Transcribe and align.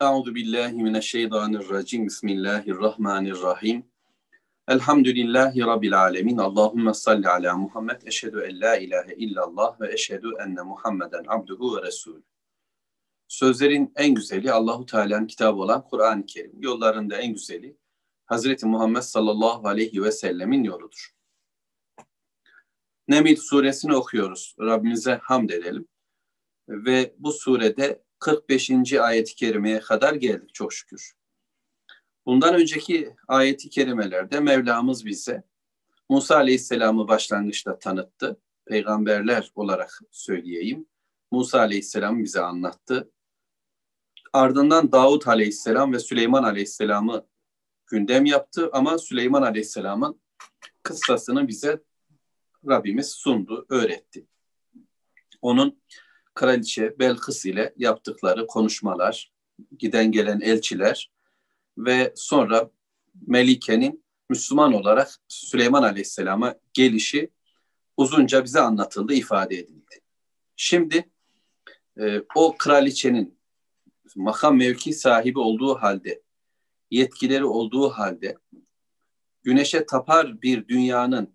Euzu 0.00 0.34
billahi 0.34 0.72
mineşşeytanirracim. 0.72 2.06
Bismillahirrahmanirrahim. 2.06 3.84
Elhamdülillahi 4.68 5.60
rabbil 5.60 6.00
alamin. 6.00 6.38
Allahumme 6.38 6.94
salli 6.94 7.28
ala 7.28 7.56
Muhammed. 7.56 8.02
Eşhedü 8.04 8.40
en 8.40 8.60
la 8.60 8.76
ilahe 8.76 9.14
illallah 9.14 9.80
ve 9.80 9.92
eşhedü 9.92 10.30
enne 10.46 10.62
Muhammeden 10.62 11.24
abduhu 11.28 11.76
ve 11.76 11.82
resulü. 11.82 12.22
Sözlerin 13.28 13.92
en 13.96 14.14
güzeli 14.14 14.52
Allahu 14.52 14.86
Teala'nın 14.86 15.26
kitabı 15.26 15.60
olan 15.60 15.84
Kur'an-ı 15.84 16.26
Kerim. 16.26 16.62
Yollarında 16.62 17.16
en 17.16 17.32
güzeli 17.32 17.76
Hazreti 18.26 18.66
Muhammed 18.66 19.02
sallallahu 19.02 19.68
aleyhi 19.68 20.02
ve 20.02 20.12
sellemin 20.12 20.64
yoludur. 20.64 21.14
Nemil 23.08 23.36
suresini 23.36 23.96
okuyoruz. 23.96 24.56
Rabbimize 24.60 25.20
hamd 25.22 25.50
edelim. 25.50 25.88
Ve 26.68 27.14
bu 27.18 27.32
surede 27.32 28.02
45. 28.20 28.92
ayet-i 28.92 29.34
kerimeye 29.34 29.80
kadar 29.80 30.14
geldik 30.14 30.54
çok 30.54 30.72
şükür. 30.72 31.12
Bundan 32.26 32.54
önceki 32.54 33.14
ayeti 33.28 33.70
kerimelerde 33.70 34.40
Mevlamız 34.40 35.06
bize 35.06 35.42
Musa 36.08 36.36
Aleyhisselam'ı 36.36 37.08
başlangıçta 37.08 37.78
tanıttı. 37.78 38.40
Peygamberler 38.66 39.52
olarak 39.54 40.00
söyleyeyim. 40.10 40.86
Musa 41.30 41.58
Aleyhisselam 41.58 42.24
bize 42.24 42.40
anlattı. 42.40 43.10
Ardından 44.32 44.92
Davut 44.92 45.28
Aleyhisselam 45.28 45.92
ve 45.92 45.98
Süleyman 45.98 46.42
Aleyhisselam'ı 46.42 47.26
gündem 47.86 48.24
yaptı 48.24 48.70
ama 48.72 48.98
Süleyman 48.98 49.42
Aleyhisselam'ın 49.42 50.20
kıssasını 50.82 51.48
bize 51.48 51.82
Rabbimiz 52.68 53.08
sundu, 53.08 53.66
öğretti. 53.68 54.26
Onun 55.42 55.82
kraliçe 56.40 56.98
Belkıs 56.98 57.46
ile 57.46 57.74
yaptıkları 57.76 58.46
konuşmalar, 58.46 59.32
giden 59.78 60.12
gelen 60.12 60.40
elçiler 60.40 61.10
ve 61.78 62.12
sonra 62.16 62.70
Melike'nin 63.26 64.04
Müslüman 64.30 64.72
olarak 64.72 65.08
Süleyman 65.28 65.82
Aleyhisselam'a 65.82 66.54
gelişi 66.72 67.30
uzunca 67.96 68.44
bize 68.44 68.60
anlatıldı, 68.60 69.14
ifade 69.14 69.58
edildi. 69.58 70.00
Şimdi 70.56 71.10
e, 72.00 72.22
o 72.34 72.56
kraliçenin 72.58 73.38
makam 74.16 74.56
mevki 74.56 74.92
sahibi 74.92 75.38
olduğu 75.38 75.74
halde, 75.74 76.22
yetkileri 76.90 77.44
olduğu 77.44 77.88
halde, 77.88 78.36
güneşe 79.42 79.86
tapar 79.86 80.42
bir 80.42 80.68
dünyanın 80.68 81.34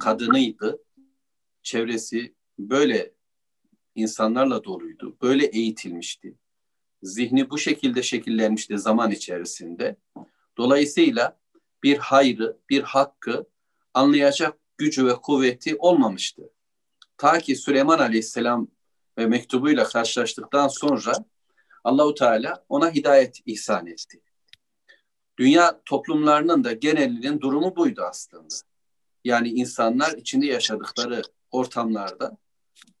kadınıydı. 0.00 0.78
Çevresi 1.62 2.34
böyle 2.58 3.17
insanlarla 3.98 4.64
doluydu. 4.64 5.16
Böyle 5.22 5.46
eğitilmişti. 5.46 6.34
Zihni 7.02 7.50
bu 7.50 7.58
şekilde 7.58 8.02
şekillenmişti 8.02 8.78
zaman 8.78 9.10
içerisinde. 9.10 9.96
Dolayısıyla 10.56 11.38
bir 11.82 11.98
hayrı, 11.98 12.56
bir 12.70 12.82
hakkı 12.82 13.46
anlayacak 13.94 14.58
gücü 14.78 15.06
ve 15.06 15.14
kuvveti 15.14 15.76
olmamıştı. 15.76 16.50
Ta 17.16 17.38
ki 17.38 17.56
Süleyman 17.56 17.98
Aleyhisselam 17.98 18.68
ve 19.18 19.26
mektubuyla 19.26 19.84
karşılaştıktan 19.84 20.68
sonra 20.68 21.12
Allahu 21.84 22.14
Teala 22.14 22.64
ona 22.68 22.90
hidayet 22.90 23.38
ihsan 23.46 23.86
etti. 23.86 24.20
Dünya 25.38 25.80
toplumlarının 25.84 26.64
da 26.64 26.72
genelinin 26.72 27.40
durumu 27.40 27.76
buydu 27.76 28.02
aslında. 28.02 28.54
Yani 29.24 29.48
insanlar 29.48 30.12
içinde 30.12 30.46
yaşadıkları 30.46 31.22
ortamlarda 31.50 32.36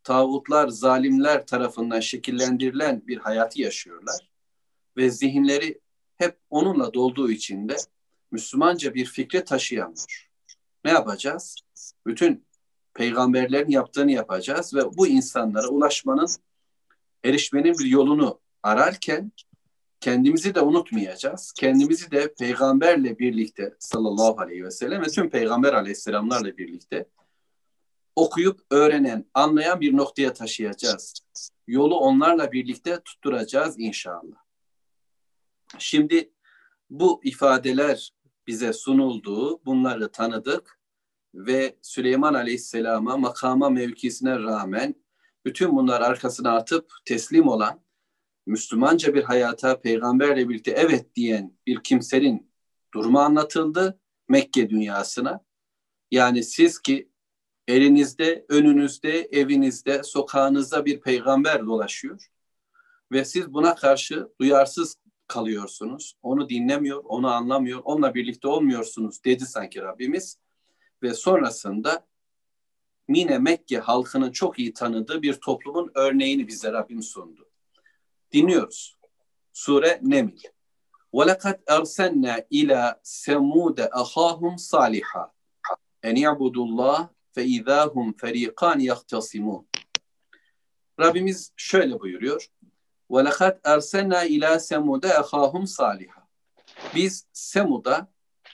tağutlar, 0.04 0.68
zalimler 0.68 1.46
tarafından 1.46 2.00
şekillendirilen 2.00 3.02
bir 3.06 3.18
hayatı 3.18 3.60
yaşıyorlar. 3.60 4.30
Ve 4.96 5.10
zihinleri 5.10 5.80
hep 6.16 6.38
onunla 6.50 6.94
dolduğu 6.94 7.30
için 7.30 7.68
de 7.68 7.76
Müslümanca 8.30 8.94
bir 8.94 9.06
fikre 9.06 9.44
taşıyamıyor. 9.44 10.28
Ne 10.84 10.90
yapacağız? 10.90 11.56
Bütün 12.06 12.46
peygamberlerin 12.94 13.70
yaptığını 13.70 14.12
yapacağız 14.12 14.74
ve 14.74 14.96
bu 14.96 15.06
insanlara 15.06 15.68
ulaşmanın, 15.68 16.28
erişmenin 17.24 17.78
bir 17.78 17.84
yolunu 17.84 18.40
ararken 18.62 19.32
kendimizi 20.00 20.54
de 20.54 20.60
unutmayacağız. 20.60 21.52
Kendimizi 21.52 22.10
de 22.10 22.34
peygamberle 22.34 23.18
birlikte 23.18 23.74
sallallahu 23.78 24.40
aleyhi 24.40 24.64
ve 24.64 24.70
sellem 24.70 25.02
ve 25.02 25.06
tüm 25.06 25.30
peygamber 25.30 25.72
aleyhisselamlarla 25.72 26.58
birlikte 26.58 27.06
okuyup 28.18 28.60
öğrenen, 28.70 29.24
anlayan 29.34 29.80
bir 29.80 29.96
noktaya 29.96 30.32
taşıyacağız. 30.32 31.14
Yolu 31.66 31.98
onlarla 31.98 32.52
birlikte 32.52 33.00
tutturacağız 33.00 33.74
inşallah. 33.78 34.36
Şimdi 35.78 36.32
bu 36.90 37.20
ifadeler 37.24 38.10
bize 38.46 38.72
sunuldu, 38.72 39.64
bunları 39.64 40.12
tanıdık 40.12 40.80
ve 41.34 41.76
Süleyman 41.82 42.34
Aleyhisselam'a 42.34 43.16
makama 43.16 43.70
mevkisine 43.70 44.38
rağmen 44.38 44.94
bütün 45.44 45.76
bunlar 45.76 46.00
arkasına 46.00 46.56
atıp 46.56 46.92
teslim 47.04 47.48
olan 47.48 47.80
Müslümanca 48.46 49.14
bir 49.14 49.22
hayata 49.22 49.80
peygamberle 49.80 50.48
birlikte 50.48 50.70
evet 50.70 51.16
diyen 51.16 51.56
bir 51.66 51.82
kimsenin 51.82 52.50
durumu 52.94 53.18
anlatıldı 53.18 54.00
Mekke 54.28 54.70
dünyasına. 54.70 55.44
Yani 56.10 56.44
siz 56.44 56.78
ki 56.78 57.10
elinizde, 57.67 58.45
önünüzde, 58.49 59.21
evinizde, 59.31 60.03
sokağınızda 60.03 60.85
bir 60.85 61.01
peygamber 61.01 61.65
dolaşıyor 61.65 62.31
ve 63.11 63.25
siz 63.25 63.53
buna 63.53 63.75
karşı 63.75 64.27
duyarsız 64.39 64.95
kalıyorsunuz. 65.27 66.17
Onu 66.21 66.49
dinlemiyor, 66.49 67.03
onu 67.05 67.27
anlamıyor, 67.27 67.81
onunla 67.83 68.15
birlikte 68.15 68.47
olmuyorsunuz 68.47 69.23
dedi 69.25 69.45
sanki 69.45 69.81
Rabbimiz. 69.81 70.37
Ve 71.03 71.13
sonrasında 71.13 72.05
Mine 73.07 73.37
Mekke 73.37 73.77
halkının 73.77 74.31
çok 74.31 74.59
iyi 74.59 74.73
tanıdığı 74.73 75.21
bir 75.21 75.33
toplumun 75.33 75.91
örneğini 75.95 76.47
bize 76.47 76.71
Rabbim 76.71 77.03
sundu. 77.03 77.49
Dinliyoruz. 78.31 78.97
Sure 79.53 79.99
Neml. 80.01 80.37
وَلَقَدْ 81.13 81.57
أَرْسَلْنَا 81.75 82.35
إِلَى 82.57 82.99
سَمُودَ 83.03 83.79
أَخَاهُمْ 84.01 84.53
صَالِحًا 84.71 85.23
اَنْ 86.03 86.15
يَعْبُدُوا 86.25 86.65
اللّٰهِ 86.67 87.09
fe 87.32 87.44
izahum 87.44 88.16
ferikan 88.16 88.78
yahtasimun. 88.78 89.68
Rabbimiz 91.00 91.52
şöyle 91.56 92.00
buyuruyor. 92.00 92.46
Ve 93.10 93.24
lekad 93.24 93.60
ersenna 93.64 94.24
ila 94.24 94.60
semude 94.60 95.08
ehahum 95.08 95.66
saliha. 95.66 96.28
Biz 96.94 97.26
Semud'a 97.32 98.08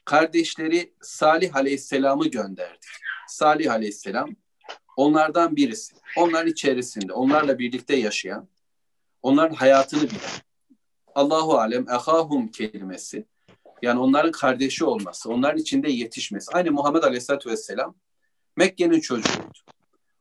kardeşleri 0.05 0.95
Salih 1.01 1.57
Aleyhisselam'ı 1.57 2.29
gönderdik. 2.29 2.91
Salih 3.29 3.73
Aleyhisselam 3.73 4.31
onlardan 4.97 5.57
birisi. 5.57 5.95
Onların 6.17 6.51
içerisinde, 6.51 7.13
onlarla 7.13 7.59
birlikte 7.59 7.97
yaşayan, 7.97 8.49
onların 9.23 9.55
hayatını 9.55 10.03
bilen. 10.03 10.21
Allahu 11.15 11.59
alem 11.59 11.89
ehahum 11.89 12.49
kelimesi 12.49 13.27
yani 13.83 14.01
onların 14.01 14.33
kardeşi 14.33 14.85
olması, 14.85 15.31
onların 15.31 15.59
içinde 15.59 15.91
yetişmesi. 15.91 16.53
Aynı 16.53 16.73
Muhammed 16.73 17.03
Aleyhisselatü 17.03 17.51
Vesselam 17.51 17.95
Mekke'nin 18.57 19.01
çocuğuydu. 19.01 19.53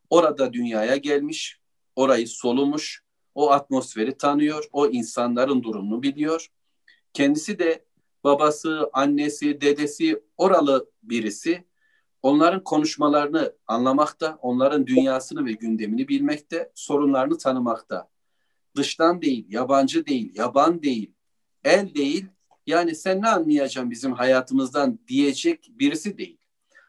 Orada 0.09 0.53
dünyaya 0.53 0.95
gelmiş, 0.95 1.59
orayı 1.95 2.27
solumuş, 2.27 3.03
o 3.35 3.51
atmosferi 3.51 4.17
tanıyor, 4.17 4.63
o 4.71 4.87
insanların 4.87 5.63
durumunu 5.63 6.03
biliyor. 6.03 6.47
Kendisi 7.13 7.59
de 7.59 7.85
babası, 8.23 8.89
annesi, 8.93 9.61
dedesi 9.61 10.23
oralı 10.37 10.89
birisi. 11.03 11.63
Onların 12.21 12.63
konuşmalarını 12.63 13.53
anlamakta, 13.67 14.37
onların 14.41 14.87
dünyasını 14.87 15.45
ve 15.45 15.51
gündemini 15.51 16.07
bilmekte, 16.07 16.71
sorunlarını 16.75 17.37
tanımakta 17.37 18.09
dıştan 18.75 19.21
değil, 19.21 19.45
yabancı 19.49 20.05
değil, 20.05 20.31
yaban 20.35 20.83
değil, 20.83 21.13
el 21.63 21.95
değil. 21.95 22.25
Yani 22.67 22.95
sen 22.95 23.21
ne 23.21 23.29
anlayacaksın 23.29 23.91
bizim 23.91 24.13
hayatımızdan 24.13 24.99
diyecek 25.07 25.71
birisi 25.79 26.17
değil. 26.17 26.37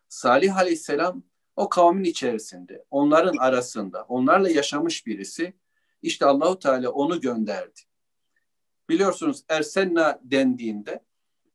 Salih 0.09 0.57
Aleyhisselam 0.57 1.23
o 1.57 1.69
kavmin 1.69 2.05
içerisinde, 2.05 2.85
onların 2.91 3.37
arasında, 3.37 4.03
onlarla 4.03 4.51
yaşamış 4.51 5.07
birisi. 5.07 5.55
İşte 6.03 6.27
Allahu 6.27 6.59
Teala 6.59 6.91
onu 6.91 7.21
gönderdi. 7.21 7.81
Biliyorsunuz 8.89 9.45
Ersenna 9.49 10.21
dendiğinde 10.23 11.05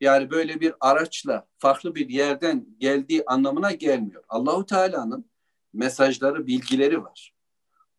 yani 0.01 0.31
böyle 0.31 0.59
bir 0.59 0.73
araçla 0.79 1.47
farklı 1.57 1.95
bir 1.95 2.09
yerden 2.09 2.65
geldiği 2.79 3.23
anlamına 3.25 3.71
gelmiyor. 3.71 4.23
Allahu 4.29 4.65
Teala'nın 4.65 5.29
mesajları, 5.73 6.47
bilgileri 6.47 7.03
var. 7.03 7.33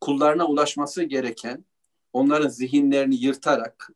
Kullarına 0.01 0.47
ulaşması 0.47 1.03
gereken 1.03 1.65
onların 2.13 2.49
zihinlerini 2.49 3.15
yırtarak 3.15 3.89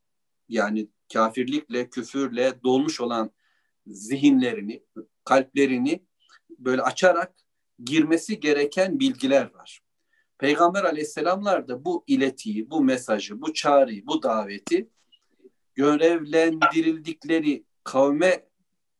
yani 0.50 0.88
kafirlikle, 1.14 1.90
küfürle 1.90 2.64
dolmuş 2.64 3.02
olan 3.02 3.32
zihinlerini, 3.88 4.84
kalplerini 5.24 6.06
böyle 6.60 6.82
açarak 6.82 7.45
girmesi 7.84 8.40
gereken 8.40 9.00
bilgiler 9.00 9.54
var. 9.54 9.82
Peygamber 10.38 10.84
aleyhisselamlar 10.84 11.68
da 11.68 11.86
bu 11.86 12.04
iletiyi, 12.08 12.70
bu 12.70 12.84
mesajı, 12.84 13.42
bu 13.42 13.54
çağrıyı, 13.54 14.08
bu 14.08 14.24
daveti 14.24 14.90
görevlendirildikleri 15.76 17.64
kavme 17.84 18.46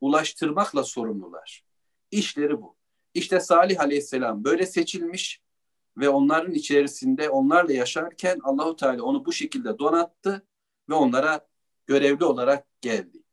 ulaştırmakla 0.02 0.84
sorumlular. 0.84 1.64
İşleri 2.12 2.62
bu. 2.62 2.76
İşte 3.14 3.40
Salih 3.40 3.80
Aleyhisselam 3.80 4.44
böyle 4.44 4.66
seçilmiş 4.66 5.42
ve 5.98 6.10
onların 6.10 6.54
içerisinde 6.54 7.30
onlarla 7.30 7.74
yaşarken 7.74 8.40
Allahu 8.44 8.76
Teala 8.76 9.04
onu 9.04 9.26
bu 9.26 9.34
şekilde 9.34 9.80
donattı 9.80 10.46
ve 10.90 10.94
onlara 10.94 11.48
görevli 11.88 12.26
olarak 12.26 12.82
geldi. 12.82 13.24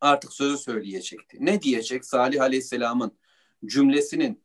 Artık 0.00 0.32
sözü 0.32 0.58
söyleyecekti. 0.58 1.36
Ne 1.40 1.62
diyecek 1.62 2.04
Salih 2.04 2.42
Aleyhisselam'ın 2.42 3.18
cümlesinin 3.66 4.42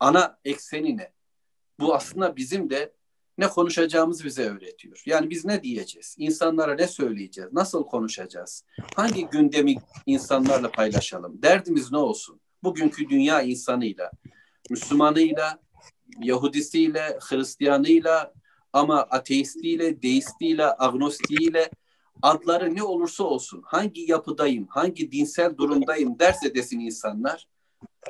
ana 0.00 0.38
eksenine? 0.44 1.12
Bu 1.80 1.94
aslında 1.94 2.36
bizim 2.36 2.70
de 2.70 2.92
ne 3.38 3.48
konuşacağımız 3.48 4.24
bize 4.24 4.44
öğretiyor. 4.44 5.02
Yani 5.06 5.30
biz 5.30 5.44
ne 5.44 5.62
diyeceğiz? 5.62 6.14
İnsanlara 6.18 6.74
ne 6.74 6.86
söyleyeceğiz? 6.86 7.52
Nasıl 7.52 7.84
konuşacağız? 7.86 8.64
Hangi 8.94 9.26
gündemi 9.26 9.76
insanlarla 10.06 10.70
paylaşalım? 10.70 11.42
Derdimiz 11.42 11.92
ne 11.92 11.98
olsun? 11.98 12.40
Bugünkü 12.62 13.08
dünya 13.08 13.42
insanıyla, 13.42 14.10
Müslümanıyla, 14.70 15.58
Yahudisiyle, 16.20 17.18
Hristiyanıyla 17.20 18.32
ama 18.72 19.02
ateistiyle, 19.02 20.02
deistiyle, 20.02 20.66
agnostiğiyle 20.78 21.70
adları 22.22 22.74
ne 22.74 22.82
olursa 22.82 23.24
olsun, 23.24 23.62
hangi 23.66 24.10
yapıdayım, 24.10 24.66
hangi 24.70 25.12
dinsel 25.12 25.56
durumdayım 25.56 26.18
derse 26.18 26.54
desin 26.54 26.80
insanlar, 26.80 27.48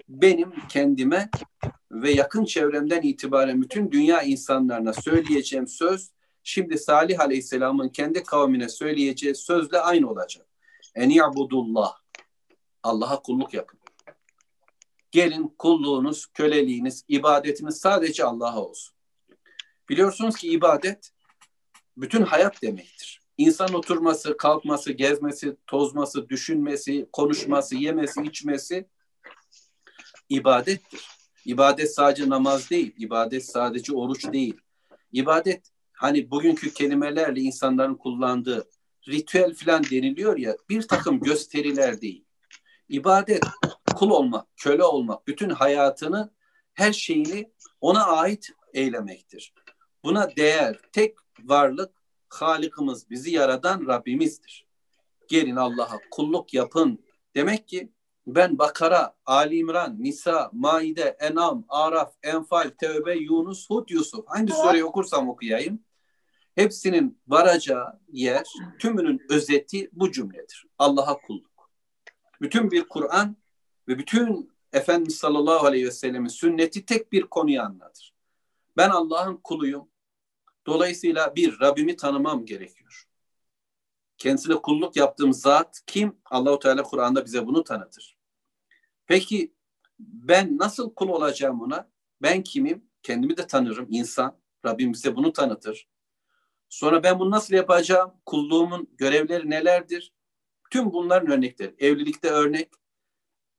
benim 0.09 0.53
kendime 0.69 1.31
ve 1.93 2.11
yakın 2.11 2.45
çevremden 2.45 3.03
itibaren 3.03 3.63
bütün 3.63 3.91
dünya 3.91 4.23
insanlarına 4.23 4.93
söyleyeceğim 4.93 5.69
söz, 5.69 6.11
şimdi 6.43 6.79
Salih 6.79 7.21
Aleyhisselam'ın 7.21 7.89
kendi 7.89 8.23
kavmine 8.23 8.69
söyleyeceği 8.69 9.35
sözle 9.35 9.79
aynı 9.79 10.11
olacak. 10.11 10.47
En 10.95 11.11
ya'budullah. 11.11 11.95
Allah'a 12.83 13.23
kulluk 13.23 13.55
yapın. 13.55 13.81
Gelin 15.11 15.55
kulluğunuz, 15.59 16.27
köleliğiniz, 16.27 17.05
ibadetiniz 17.09 17.77
sadece 17.77 18.25
Allah'a 18.25 18.63
olsun. 18.63 18.95
Biliyorsunuz 19.89 20.37
ki 20.37 20.51
ibadet 20.51 21.11
bütün 21.97 22.23
hayat 22.23 22.63
demektir. 22.63 23.21
İnsan 23.39 23.75
oturması, 23.75 24.37
kalkması, 24.37 24.93
gezmesi, 24.93 25.57
tozması, 25.67 26.29
düşünmesi, 26.29 27.07
konuşması, 27.13 27.77
yemesi, 27.77 28.23
içmesi 28.23 28.87
ibadettir. 30.29 31.09
İbadet 31.45 31.95
sadece 31.95 32.29
namaz 32.29 32.71
değil, 32.71 32.95
ibadet 32.99 33.47
sadece 33.47 33.93
oruç 33.93 34.33
değil. 34.33 34.57
İbadet 35.13 35.63
hani 35.93 36.31
bugünkü 36.31 36.75
kelimelerle 36.75 37.41
insanların 37.41 37.95
kullandığı 37.95 38.69
ritüel 39.09 39.55
falan 39.55 39.85
deniliyor 39.85 40.37
ya 40.39 40.57
bir 40.69 40.83
takım 40.83 41.21
gösteriler 41.21 42.01
değil. 42.01 42.25
İbadet 42.89 43.45
kul 43.95 44.11
olmak, 44.11 44.47
köle 44.57 44.85
olmak, 44.85 45.27
bütün 45.27 45.51
hayatını, 45.51 46.31
her 46.75 46.93
şeyini 46.93 47.53
ona 47.81 48.07
ait 48.07 48.51
eylemektir. 48.73 49.55
Buna 50.05 50.37
değer, 50.37 50.79
tek 50.93 51.15
varlık 51.43 52.05
Halikimiz, 52.29 53.11
bizi 53.11 53.31
yaradan 53.31 53.87
Rabbimizdir. 53.87 54.67
Gelin 55.29 55.57
Allah'a 55.57 55.99
kulluk 56.11 56.55
yapın. 56.55 57.05
Demek 57.35 57.69
ki 57.69 57.93
ben 58.27 58.59
Bakara, 58.59 59.15
Ali 59.27 59.57
İmran, 59.57 60.03
Nisa, 60.03 60.51
Maide, 60.53 61.17
Enam, 61.21 61.65
Araf, 61.69 62.15
Enfal, 62.23 62.71
Tevbe, 62.81 63.15
Yunus, 63.15 63.71
Hud, 63.71 63.89
Yusuf 63.89 64.25
hangi 64.29 64.53
sureyi 64.53 64.85
okursam 64.85 65.29
okuyayım 65.29 65.81
hepsinin 66.55 67.19
varacağı 67.29 68.01
yer 68.13 68.47
tümünün 68.79 69.23
özeti 69.31 69.91
bu 69.93 70.13
cümledir. 70.13 70.67
Allah'a 70.79 71.21
kulluk. 71.21 71.71
Bütün 72.41 72.71
bir 72.71 72.89
Kur'an 72.89 73.37
ve 73.89 73.99
bütün 73.99 74.55
Efendimiz 74.73 75.17
sallallahu 75.17 75.67
aleyhi 75.67 75.87
ve 75.87 75.91
sellemin 75.91 76.29
sünneti 76.29 76.87
tek 76.87 77.13
bir 77.13 77.23
konuyu 77.23 77.63
anlatır. 77.63 78.15
Ben 78.77 78.91
Allah'ın 78.91 79.37
kuluyum. 79.37 79.89
Dolayısıyla 80.67 81.37
bir 81.37 81.61
Rabbimi 81.61 81.97
tanımam 81.97 82.47
gerekiyor. 82.47 83.05
Kendisine 84.25 84.55
kulluk 84.55 84.97
yaptığım 84.97 85.33
zat 85.33 85.81
kim? 85.87 86.17
Allahu 86.31 86.59
Teala 86.59 86.83
Kur'an'da 86.83 87.25
bize 87.25 87.47
bunu 87.47 87.65
tanıtır. 87.65 88.19
Peki 89.07 89.55
ben 89.99 90.59
nasıl 90.59 90.95
kul 90.95 91.09
olacağım 91.09 91.63
ona? 91.63 91.91
Ben 92.23 92.43
kimim? 92.43 92.91
Kendimi 93.03 93.37
de 93.37 93.47
tanırım 93.47 93.87
insan. 93.91 94.39
Rabbim 94.65 94.93
bize 94.93 95.17
bunu 95.17 95.33
tanıtır. 95.33 95.89
Sonra 96.69 97.03
ben 97.03 97.19
bunu 97.19 97.31
nasıl 97.31 97.55
yapacağım? 97.55 98.13
Kulluğumun 98.27 98.89
görevleri 98.93 99.51
nelerdir? 99.51 100.13
Tüm 100.71 100.93
bunların 100.93 101.31
örnekleri. 101.31 101.75
Evlilikte 101.79 102.31
örnek, 102.31 102.71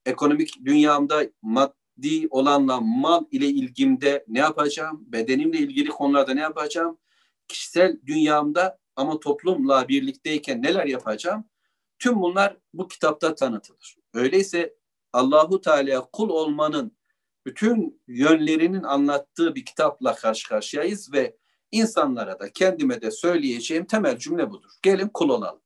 ekonomik 0.06 0.66
dünyamda 0.66 1.24
maddi 1.42 2.28
olanla 2.30 2.82
mal 2.82 3.26
ile 3.32 3.48
ilgimde 3.48 4.26
ne 4.28 4.40
yapacağım? 4.40 5.04
Bedenimle 5.08 5.58
ilgili 5.58 5.90
konularda 5.90 6.34
ne 6.34 6.42
yapacağım? 6.42 6.98
Kişisel 7.48 7.98
dünyamda 8.06 8.85
ama 8.96 9.20
toplumla 9.20 9.88
birlikteyken 9.88 10.62
neler 10.62 10.86
yapacağım? 10.86 11.46
Tüm 12.00 12.22
bunlar 12.22 12.58
bu 12.74 12.88
kitapta 12.88 13.36
tanıtılır. 13.36 13.98
Öyleyse 14.14 14.76
Allahu 15.14 15.62
Teala 15.62 16.10
kul 16.12 16.30
olmanın 16.30 16.98
bütün 17.46 18.02
yönlerinin 18.08 18.84
anlattığı 18.84 19.56
bir 19.56 19.66
kitapla 19.66 20.16
karşı 20.16 20.50
karşıyayız 20.50 21.14
ve 21.14 21.38
insanlara 21.72 22.40
da 22.40 22.52
kendime 22.52 23.02
de 23.02 23.12
söyleyeceğim 23.12 23.86
temel 23.86 24.18
cümle 24.18 24.52
budur. 24.52 24.72
Gelin 24.82 25.08
kul 25.08 25.30
olalım. 25.30 25.62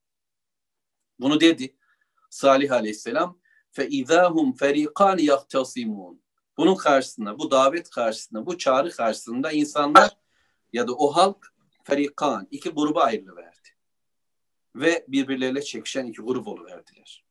Bunu 1.20 1.42
dedi 1.42 1.76
Salih 2.30 2.72
Aleyhisselam 2.72 3.40
fe 3.72 3.90
izahum 3.90 4.56
ferikan 4.56 5.18
yahtasimun. 5.18 6.22
Bunun 6.58 6.76
karşısında, 6.76 7.40
bu 7.40 7.52
davet 7.52 7.90
karşısında, 7.90 8.46
bu 8.46 8.58
çağrı 8.58 8.92
karşısında 8.92 9.52
insanlar 9.52 10.18
ya 10.74 10.88
da 10.88 10.94
o 10.94 11.12
halk 11.12 11.54
ferikan 11.90 12.48
iki 12.52 12.70
gruba 12.70 13.04
ayrılıverdi. 13.04 13.70
Ve 14.76 15.06
birbirleriyle 15.08 15.62
çekişen 15.62 16.06
iki 16.06 16.22
grup 16.22 16.48
oluverdiler. 16.48 17.26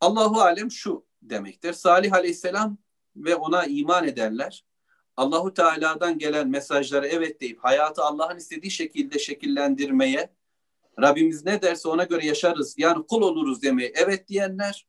Allahu 0.00 0.40
alem 0.40 0.70
şu 0.70 1.06
demektir. 1.22 1.72
Salih 1.72 2.12
Aleyhisselam 2.12 2.78
ve 3.16 3.34
ona 3.34 3.64
iman 3.64 4.08
edenler 4.08 4.64
Allahu 5.16 5.54
Teala'dan 5.54 6.18
gelen 6.18 6.48
mesajları 6.48 7.06
evet 7.06 7.40
deyip 7.40 7.64
hayatı 7.64 8.02
Allah'ın 8.02 8.36
istediği 8.36 8.70
şekilde 8.70 9.18
şekillendirmeye 9.18 10.34
Rabbimiz 11.00 11.44
ne 11.44 11.62
derse 11.62 11.88
ona 11.88 12.04
göre 12.04 12.26
yaşarız. 12.26 12.74
Yani 12.78 13.06
kul 13.06 13.22
oluruz 13.22 13.62
demeye 13.62 13.92
evet 13.94 14.28
diyenler 14.28 14.86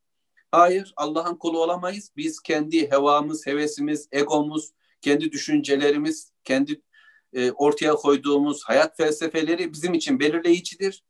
hayır 0.51 0.93
Allah'ın 0.95 1.35
kulu 1.35 1.63
olamayız. 1.63 2.11
Biz 2.17 2.39
kendi 2.39 2.91
hevamız, 2.91 3.47
hevesimiz, 3.47 4.07
egomuz, 4.11 4.71
kendi 5.01 5.31
düşüncelerimiz, 5.31 6.31
kendi 6.43 6.81
e, 7.35 7.51
ortaya 7.51 7.93
koyduğumuz 7.95 8.63
hayat 8.63 8.97
felsefeleri 8.97 9.73
bizim 9.73 9.93
için 9.93 10.19
belirleyicidir. 10.19 11.03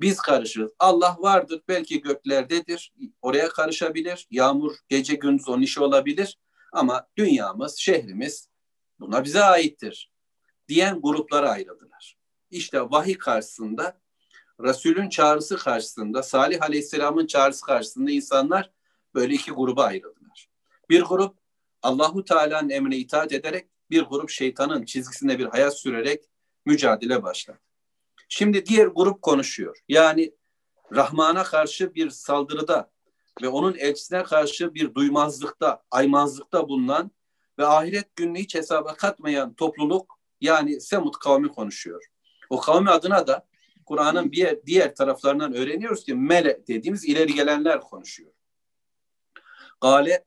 Biz 0.00 0.20
karışırız. 0.20 0.72
Allah 0.78 1.16
vardır 1.18 1.62
belki 1.68 2.02
göklerdedir. 2.02 2.92
Oraya 3.22 3.48
karışabilir. 3.48 4.26
Yağmur 4.30 4.76
gece 4.88 5.14
gündüz 5.14 5.48
onun 5.48 5.62
işi 5.62 5.80
olabilir. 5.80 6.38
Ama 6.72 7.06
dünyamız, 7.16 7.78
şehrimiz 7.78 8.48
buna 9.00 9.24
bize 9.24 9.44
aittir. 9.44 10.12
Diyen 10.68 11.00
gruplara 11.00 11.50
ayrıldılar. 11.50 12.16
İşte 12.50 12.80
vahiy 12.80 13.18
karşısında 13.18 14.00
Resul'ün 14.60 15.08
çağrısı 15.08 15.56
karşısında, 15.56 16.22
Salih 16.22 16.62
Aleyhisselam'ın 16.62 17.26
çağrısı 17.26 17.66
karşısında 17.66 18.10
insanlar 18.10 18.70
böyle 19.14 19.34
iki 19.34 19.50
gruba 19.50 19.84
ayrıldılar. 19.84 20.48
Bir 20.90 21.02
grup 21.02 21.38
Allahu 21.82 22.24
Teala'nın 22.24 22.70
emrine 22.70 22.96
itaat 22.96 23.32
ederek, 23.32 23.71
bir 23.92 24.02
grup 24.02 24.30
şeytanın 24.30 24.84
çizgisinde 24.84 25.38
bir 25.38 25.46
hayat 25.46 25.78
sürerek 25.78 26.24
mücadele 26.66 27.22
başladı. 27.22 27.58
Şimdi 28.28 28.66
diğer 28.66 28.86
grup 28.86 29.22
konuşuyor. 29.22 29.78
Yani 29.88 30.34
Rahman'a 30.92 31.44
karşı 31.44 31.94
bir 31.94 32.10
saldırıda 32.10 32.90
ve 33.42 33.48
onun 33.48 33.74
elçisine 33.74 34.22
karşı 34.22 34.74
bir 34.74 34.94
duymazlıkta, 34.94 35.82
aymazlıkta 35.90 36.68
bulunan 36.68 37.10
ve 37.58 37.66
ahiret 37.66 38.16
gününü 38.16 38.38
hiç 38.38 38.54
hesaba 38.54 38.94
katmayan 38.94 39.54
topluluk 39.54 40.18
yani 40.40 40.80
Semut 40.80 41.18
kavmi 41.18 41.48
konuşuyor. 41.48 42.06
O 42.50 42.60
kavmi 42.60 42.90
adına 42.90 43.26
da 43.26 43.46
Kur'an'ın 43.86 44.32
bir 44.32 44.66
diğer 44.66 44.94
taraflarından 44.94 45.54
öğreniyoruz 45.54 46.04
ki 46.04 46.14
mele 46.14 46.62
dediğimiz 46.68 47.04
ileri 47.04 47.34
gelenler 47.34 47.80
konuşuyor. 47.80 48.32
Gale 49.80 50.24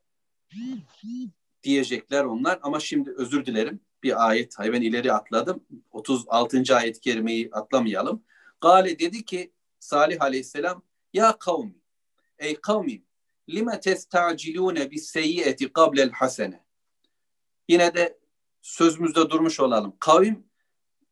diyecekler 1.66 2.24
onlar 2.24 2.58
ama 2.62 2.80
şimdi 2.80 3.10
özür 3.16 3.46
dilerim 3.46 3.80
bir 4.02 4.28
ayet 4.28 4.58
hayvan 4.58 4.82
ileri 4.82 5.12
atladım 5.12 5.64
36. 5.90 6.76
ayet-i 6.76 7.00
kerimeyi 7.00 7.48
atlamayalım. 7.52 8.24
Gale 8.60 8.98
dedi 8.98 9.24
ki 9.24 9.52
Salih 9.78 10.22
aleyhisselam 10.22 10.82
ya 11.12 11.38
kavmi 11.38 11.76
ey 12.38 12.54
kavmim 12.54 13.04
lime 13.48 13.80
testacilune 13.80 14.90
bis 14.90 15.10
seyyiyeti 15.10 15.72
kablel 15.72 16.10
hasene 16.10 16.64
yine 17.68 17.94
de 17.94 18.18
sözümüzde 18.62 19.30
durmuş 19.30 19.60
olalım. 19.60 19.96
Kavim 20.00 20.46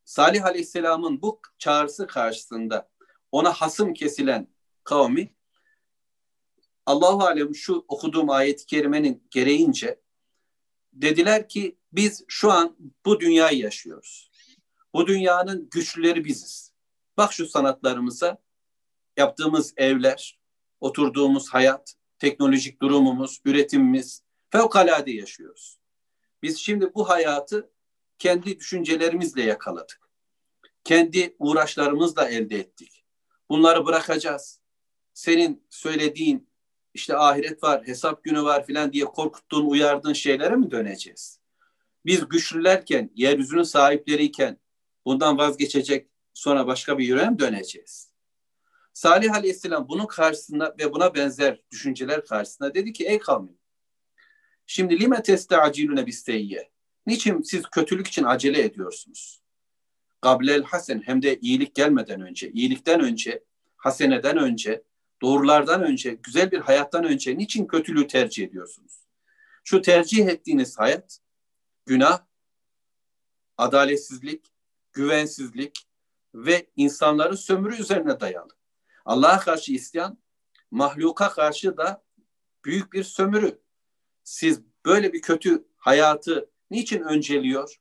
Salih 0.04 0.44
Aleyhisselam'ın 0.44 1.22
bu 1.22 1.40
çağrısı 1.58 2.06
karşısında 2.06 2.88
ona 3.32 3.52
hasım 3.52 3.94
kesilen 3.94 4.48
kavmi 4.84 5.34
Allahu 6.86 7.24
alem 7.24 7.54
şu 7.54 7.84
okuduğum 7.88 8.30
ayet-i 8.30 8.66
kerimenin 8.66 9.26
gereğince 9.30 10.00
dediler 10.94 11.48
ki 11.48 11.76
biz 11.92 12.24
şu 12.28 12.52
an 12.52 12.76
bu 13.04 13.20
dünyayı 13.20 13.58
yaşıyoruz. 13.58 14.30
Bu 14.94 15.06
dünyanın 15.06 15.68
güçlüleri 15.70 16.24
biziz. 16.24 16.72
Bak 17.16 17.32
şu 17.32 17.46
sanatlarımıza, 17.46 18.42
yaptığımız 19.16 19.74
evler, 19.76 20.38
oturduğumuz 20.80 21.48
hayat, 21.48 21.94
teknolojik 22.18 22.82
durumumuz, 22.82 23.40
üretimimiz 23.44 24.22
fevkalade 24.50 25.12
yaşıyoruz. 25.12 25.78
Biz 26.42 26.58
şimdi 26.58 26.94
bu 26.94 27.08
hayatı 27.08 27.70
kendi 28.18 28.58
düşüncelerimizle 28.58 29.42
yakaladık. 29.42 30.10
Kendi 30.84 31.36
uğraşlarımızla 31.38 32.28
elde 32.28 32.58
ettik. 32.58 33.04
Bunları 33.48 33.86
bırakacağız. 33.86 34.60
Senin 35.14 35.66
söylediğin 35.70 36.48
işte 36.94 37.16
ahiret 37.16 37.62
var, 37.62 37.86
hesap 37.86 38.24
günü 38.24 38.42
var 38.42 38.66
filan 38.66 38.92
diye 38.92 39.04
korkuttuğun, 39.04 39.66
uyardığın 39.66 40.12
şeylere 40.12 40.56
mi 40.56 40.70
döneceğiz? 40.70 41.40
Biz 42.06 42.28
güçlülerken, 42.28 43.10
yeryüzünün 43.14 43.62
sahipleriyken 43.62 44.58
bundan 45.04 45.38
vazgeçecek, 45.38 46.08
sonra 46.34 46.66
başka 46.66 46.98
bir 46.98 47.06
yöne 47.06 47.30
mi 47.30 47.38
döneceğiz? 47.38 48.10
Salih 48.92 49.34
Aleyhisselam 49.34 49.88
bunun 49.88 50.06
karşısında 50.06 50.74
ve 50.78 50.92
buna 50.92 51.14
benzer 51.14 51.62
düşünceler 51.70 52.24
karşısında 52.24 52.74
dedi 52.74 52.92
ki 52.92 53.06
ey 53.06 53.18
kavmim 53.18 53.58
şimdi 54.66 55.00
lime 55.00 55.22
testacilune 55.22 56.06
bisteyye 56.06 56.70
niçin 57.06 57.42
siz 57.42 57.62
kötülük 57.62 58.06
için 58.06 58.24
acele 58.24 58.62
ediyorsunuz? 58.62 59.42
Gablel 60.22 60.62
hasen 60.62 61.02
hem 61.06 61.22
de 61.22 61.38
iyilik 61.40 61.74
gelmeden 61.74 62.20
önce, 62.20 62.50
iyilikten 62.50 63.00
önce, 63.00 63.44
haseneden 63.76 64.36
önce, 64.38 64.82
doğrulardan 65.24 65.82
önce, 65.82 66.14
güzel 66.22 66.50
bir 66.50 66.58
hayattan 66.58 67.04
önce 67.04 67.38
niçin 67.38 67.66
kötülüğü 67.66 68.06
tercih 68.06 68.44
ediyorsunuz? 68.44 69.00
Şu 69.64 69.82
tercih 69.82 70.26
ettiğiniz 70.26 70.78
hayat 70.78 71.18
günah, 71.86 72.20
adaletsizlik, 73.58 74.52
güvensizlik 74.92 75.88
ve 76.34 76.66
insanların 76.76 77.34
sömürü 77.34 77.76
üzerine 77.76 78.20
dayalı. 78.20 78.52
Allah'a 79.04 79.40
karşı 79.40 79.72
isyan, 79.72 80.18
mahluka 80.70 81.30
karşı 81.30 81.76
da 81.76 82.04
büyük 82.64 82.92
bir 82.92 83.04
sömürü. 83.04 83.60
Siz 84.24 84.60
böyle 84.84 85.12
bir 85.12 85.22
kötü 85.22 85.64
hayatı 85.76 86.50
niçin 86.70 87.02
önceliyor 87.02 87.80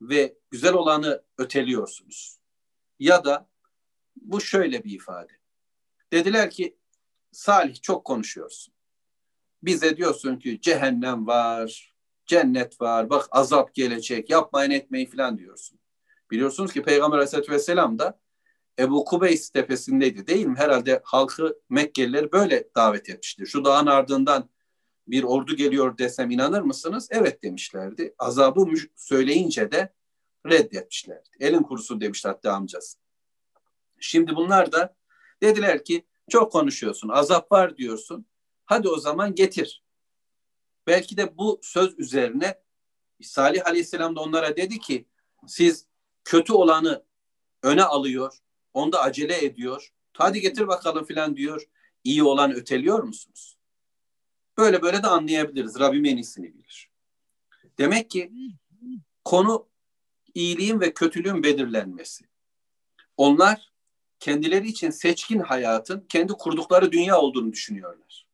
ve 0.00 0.36
güzel 0.50 0.72
olanı 0.72 1.22
öteliyorsunuz? 1.38 2.38
Ya 2.98 3.24
da 3.24 3.48
bu 4.16 4.40
şöyle 4.40 4.84
bir 4.84 4.90
ifade. 4.90 5.41
Dediler 6.12 6.50
ki 6.50 6.76
Salih 7.30 7.82
çok 7.82 8.04
konuşuyorsun. 8.04 8.74
Bize 9.62 9.96
diyorsun 9.96 10.36
ki 10.36 10.60
cehennem 10.60 11.26
var, 11.26 11.94
cennet 12.26 12.80
var, 12.80 13.10
bak 13.10 13.28
azap 13.30 13.74
gelecek, 13.74 14.30
yapmayın 14.30 14.70
etmeyin 14.70 15.06
falan 15.06 15.38
diyorsun. 15.38 15.78
Biliyorsunuz 16.30 16.72
ki 16.72 16.82
Peygamber 16.82 17.16
Aleyhisselatü 17.16 17.52
Vesselam 17.52 17.98
da 17.98 18.20
Ebu 18.78 19.04
Kubeys 19.04 19.50
tepesindeydi 19.50 20.26
değil 20.26 20.46
mi? 20.46 20.56
Herhalde 20.56 21.00
halkı 21.04 21.60
Mekkelileri 21.70 22.32
böyle 22.32 22.68
davet 22.76 23.08
etmiştir. 23.10 23.46
Şu 23.46 23.64
dağın 23.64 23.86
ardından 23.86 24.50
bir 25.08 25.22
ordu 25.22 25.56
geliyor 25.56 25.98
desem 25.98 26.30
inanır 26.30 26.62
mısınız? 26.62 27.08
Evet 27.10 27.42
demişlerdi. 27.42 28.14
Azabı 28.18 28.66
söyleyince 28.96 29.72
de 29.72 29.92
reddetmişlerdi. 30.46 31.28
Elin 31.40 31.62
kurusu 31.62 32.00
demişti 32.00 32.28
hatta 32.28 32.52
amcası. 32.52 32.98
Şimdi 34.00 34.36
bunlar 34.36 34.72
da 34.72 34.94
dediler 35.42 35.84
ki 35.84 36.06
çok 36.30 36.52
konuşuyorsun, 36.52 37.08
azap 37.08 37.52
var 37.52 37.76
diyorsun. 37.76 38.26
Hadi 38.64 38.88
o 38.88 38.98
zaman 38.98 39.34
getir. 39.34 39.82
Belki 40.86 41.16
de 41.16 41.36
bu 41.36 41.60
söz 41.62 41.98
üzerine 41.98 42.62
Salih 43.22 43.66
Aleyhisselam 43.66 44.16
da 44.16 44.20
onlara 44.20 44.56
dedi 44.56 44.78
ki 44.78 45.06
siz 45.46 45.86
kötü 46.24 46.52
olanı 46.52 47.04
öne 47.62 47.82
alıyor, 47.82 48.38
onda 48.74 49.00
acele 49.00 49.44
ediyor. 49.44 49.92
Hadi 50.12 50.40
getir 50.40 50.68
bakalım 50.68 51.04
filan 51.04 51.36
diyor. 51.36 51.68
İyi 52.04 52.22
olan 52.22 52.52
öteliyor 52.54 53.02
musunuz? 53.02 53.58
Böyle 54.58 54.82
böyle 54.82 55.02
de 55.02 55.06
anlayabiliriz. 55.06 55.80
Rabbim 55.80 56.04
en 56.04 56.16
iyisini 56.16 56.54
bilir. 56.54 56.90
Demek 57.78 58.10
ki 58.10 58.32
konu 59.24 59.68
iyiliğin 60.34 60.80
ve 60.80 60.94
kötülüğün 60.94 61.42
belirlenmesi. 61.42 62.24
Onlar 63.16 63.71
kendileri 64.22 64.68
için 64.68 64.90
seçkin 64.90 65.40
hayatın 65.40 66.06
kendi 66.08 66.32
kurdukları 66.32 66.92
dünya 66.92 67.20
olduğunu 67.20 67.52
düşünüyorlar. 67.52 68.26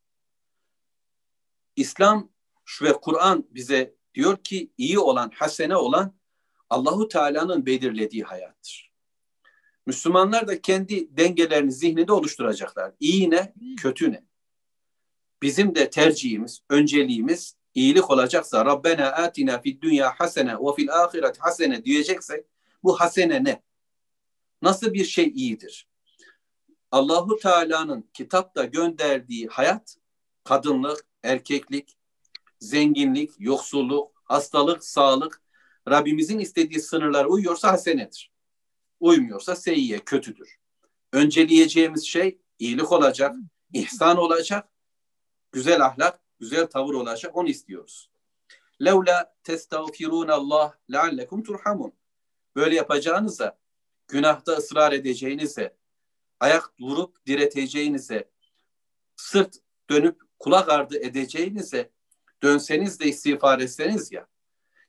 İslam 1.76 2.30
ve 2.82 2.92
Kur'an 2.92 3.46
bize 3.50 3.94
diyor 4.14 4.36
ki 4.36 4.70
iyi 4.78 4.98
olan, 4.98 5.32
hasene 5.34 5.76
olan 5.76 6.14
Allahu 6.70 7.08
Teala'nın 7.08 7.66
belirlediği 7.66 8.22
hayattır. 8.22 8.92
Müslümanlar 9.86 10.48
da 10.48 10.62
kendi 10.62 11.16
dengelerini 11.16 11.72
zihninde 11.72 12.12
oluşturacaklar. 12.12 12.92
İyi 13.00 13.30
ne, 13.30 13.54
kötü 13.76 14.12
ne? 14.12 14.24
Bizim 15.42 15.74
de 15.74 15.90
tercihimiz, 15.90 16.60
önceliğimiz 16.70 17.56
iyilik 17.74 18.10
olacaksa 18.10 18.64
Rabbena 18.64 19.06
atina 19.06 19.60
fid 19.60 19.82
dünya 19.82 20.10
hasene 20.10 20.54
ve 20.54 20.74
fil 20.76 20.94
ahiret 20.94 21.38
hasene 21.38 21.84
diyeceksek 21.84 22.44
bu 22.82 23.00
hasene 23.00 23.44
ne? 23.44 23.67
Nasıl 24.62 24.92
bir 24.92 25.04
şey 25.04 25.28
iyidir? 25.28 25.88
Allahu 26.90 27.36
Teala'nın 27.38 28.10
kitapta 28.14 28.64
gönderdiği 28.64 29.46
hayat 29.46 29.96
kadınlık, 30.44 31.06
erkeklik, 31.22 31.96
zenginlik, 32.60 33.30
yoksulluk, 33.38 34.22
hastalık, 34.24 34.84
sağlık 34.84 35.42
Rabbimizin 35.88 36.38
istediği 36.38 36.80
sınırlara 36.80 37.28
uyuyorsa 37.28 37.72
hasenedir. 37.72 38.32
Uymuyorsa 39.00 39.56
seyyiye, 39.56 39.98
kötüdür. 39.98 40.58
Önceleyeceğimiz 41.12 42.06
şey 42.06 42.38
iyilik 42.58 42.92
olacak, 42.92 43.36
ihsan 43.72 44.16
olacak, 44.16 44.68
güzel 45.52 45.84
ahlak, 45.84 46.20
güzel 46.40 46.66
tavır 46.66 46.94
olacak. 46.94 47.36
Onu 47.36 47.48
istiyoruz. 47.48 48.10
Levla 48.84 49.34
testağfirun 49.42 50.28
Allah 50.28 50.78
leallekum 50.92 51.42
turhamun. 51.42 51.92
Böyle 52.56 52.74
yapacağınıza, 52.74 53.58
günahta 54.08 54.52
ısrar 54.52 54.92
edeceğinize, 54.92 55.76
ayak 56.40 56.80
vurup 56.80 57.26
direteceğinize, 57.26 58.30
sırt 59.16 59.56
dönüp 59.90 60.20
kulak 60.38 60.68
ardı 60.68 60.98
edeceğinize 60.98 61.90
dönseniz 62.42 63.00
de 63.00 63.04
istiğfar 63.04 63.58
etseniz 63.60 64.12
ya. 64.12 64.26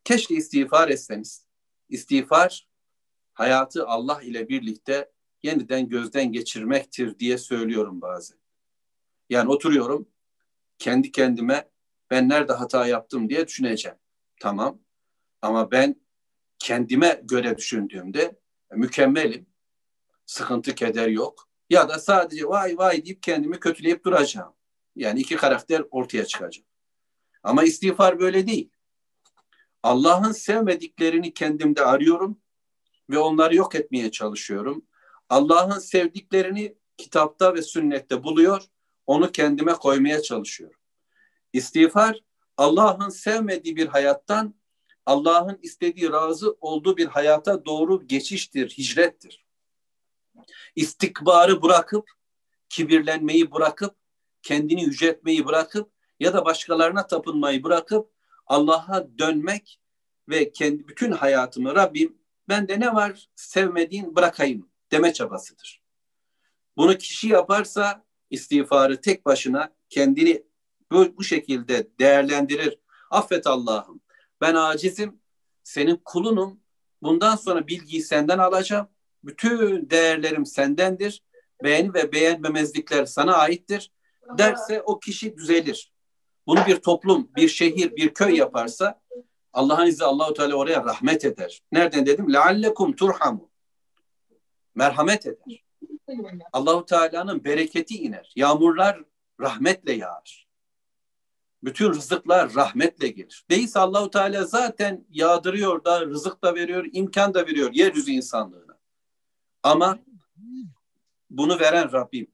Keşke 0.04 0.36
istiğfar 0.36 0.90
etseniz. 0.90 1.46
İstiğfar 1.90 2.68
hayatı 3.34 3.88
Allah 3.88 4.22
ile 4.22 4.50
birlikte 4.50 5.12
yeniden 5.44 5.90
gözden 5.90 6.32
geçirmektir 6.32 7.20
diye 7.20 7.38
söylüyorum 7.38 8.02
bazen. 8.02 8.38
Yani 9.30 9.50
oturuyorum 9.50 10.10
kendi 10.80 11.12
kendime 11.12 11.70
ben 12.12 12.30
nerede 12.30 12.54
hata 12.54 12.88
yaptım 12.88 13.30
diye 13.30 13.48
düşüneceğim. 13.48 13.98
Tamam 14.40 14.80
ama 15.42 15.72
ben 15.72 15.96
kendime 16.60 17.22
göre 17.24 17.58
düşündüğümde 17.58 18.40
mükemmelim. 18.72 19.46
Sıkıntı 20.26 20.76
keder 20.76 21.08
yok. 21.08 21.50
Ya 21.70 21.90
da 21.90 22.00
sadece 22.00 22.48
vay 22.48 22.78
vay 22.78 23.06
deyip 23.06 23.24
kendimi 23.24 23.60
kötüleyip 23.60 24.06
duracağım. 24.06 24.54
Yani 24.96 25.20
iki 25.20 25.36
karakter 25.36 25.84
ortaya 25.92 26.26
çıkacak. 26.26 26.66
Ama 27.44 27.64
istiğfar 27.64 28.20
böyle 28.20 28.48
değil. 28.48 28.70
Allah'ın 29.84 30.32
sevmediklerini 30.32 31.34
kendimde 31.34 31.86
arıyorum 31.86 32.42
ve 33.10 33.20
onları 33.20 33.56
yok 33.56 33.76
etmeye 33.76 34.12
çalışıyorum. 34.12 34.86
Allah'ın 35.30 35.80
sevdiklerini 35.80 36.76
kitapta 36.98 37.56
ve 37.56 37.62
sünnette 37.62 38.24
buluyor, 38.24 38.64
onu 39.06 39.32
kendime 39.32 39.74
koymaya 39.74 40.22
çalışıyorum. 40.22 40.80
İstiğfar 41.54 42.24
Allah'ın 42.58 43.10
sevmediği 43.10 43.76
bir 43.76 43.88
hayattan 43.88 44.56
Allah'ın 45.10 45.60
istediği 45.62 46.12
razı 46.12 46.58
olduğu 46.62 46.98
bir 46.98 47.06
hayata 47.06 47.66
doğru 47.66 48.08
geçiştir, 48.08 48.70
hicrettir. 48.70 49.46
İstikbarı 50.76 51.62
bırakıp, 51.62 52.12
kibirlenmeyi 52.70 53.52
bırakıp, 53.52 53.96
kendini 54.42 54.84
yüceltmeyi 54.84 55.46
bırakıp 55.46 55.92
ya 56.20 56.34
da 56.34 56.46
başkalarına 56.46 57.08
tapınmayı 57.08 57.64
bırakıp 57.64 58.12
Allah'a 58.48 59.18
dönmek 59.20 59.80
ve 60.30 60.52
kendi 60.52 60.88
bütün 60.88 61.12
hayatımı 61.12 61.76
Rabbim 61.76 62.18
bende 62.50 62.80
ne 62.80 62.96
var 62.96 63.30
sevmediğin 63.36 64.16
bırakayım 64.16 64.70
deme 64.92 65.14
çabasıdır. 65.14 65.82
Bunu 66.78 66.98
kişi 66.98 67.28
yaparsa 67.28 68.06
istiğfarı 68.30 69.02
tek 69.02 69.26
başına 69.26 69.74
kendini 69.90 70.44
bu, 70.92 71.18
bu 71.18 71.24
şekilde 71.24 71.88
değerlendirir. 72.00 72.80
Affet 73.10 73.48
Allah'ım 73.48 73.99
ben 74.42 74.56
acizim 74.56 75.20
senin 75.64 75.96
kulunum 76.06 76.60
Bundan 77.02 77.36
sonra 77.36 77.68
bilgiyi 77.68 78.02
senden 78.02 78.38
alacağım. 78.38 78.88
Bütün 79.24 79.90
değerlerim 79.90 80.46
sendendir. 80.46 81.24
Beğeni 81.64 81.94
ve 81.94 82.12
beğenmemezlikler 82.12 83.06
sana 83.06 83.36
aittir. 83.36 83.92
Derse 84.38 84.82
o 84.82 85.00
kişi 85.00 85.38
düzelir. 85.38 85.92
Bunu 86.48 86.60
bir 86.68 86.76
toplum, 86.76 87.30
bir 87.36 87.48
şehir, 87.48 87.96
bir 87.96 88.14
köy 88.14 88.36
yaparsa 88.36 89.02
Allah'ın 89.54 89.88
izniyle 89.88 90.06
Allahu 90.06 90.34
Teala 90.34 90.56
oraya 90.56 90.84
rahmet 90.84 91.26
eder. 91.26 91.62
Nereden 91.72 92.06
dedim? 92.06 92.34
Leallekum 92.34 92.96
turhamu. 92.96 93.50
Merhamet 94.76 95.26
eder. 95.26 95.66
Allahu 96.54 96.86
Teala'nın 96.86 97.44
bereketi 97.44 97.98
iner. 97.98 98.34
Yağmurlar 98.36 99.04
rahmetle 99.42 99.94
yağar. 99.94 100.39
Bütün 101.64 101.90
rızıklar 101.90 102.56
rahmetle 102.56 103.08
gelir. 103.08 103.46
Değilse 103.50 103.80
Allahu 103.80 104.10
Teala 104.10 104.44
zaten 104.44 105.06
yağdırıyor 105.10 105.84
da 105.84 106.06
rızık 106.06 106.44
da 106.44 106.56
veriyor, 106.56 106.86
imkan 106.92 107.34
da 107.34 107.48
veriyor 107.48 107.74
yeryüzü 107.74 108.12
insanlığına. 108.12 108.78
Ama 109.64 110.00
bunu 111.30 111.60
veren 111.60 111.92
Rabbim. 111.92 112.28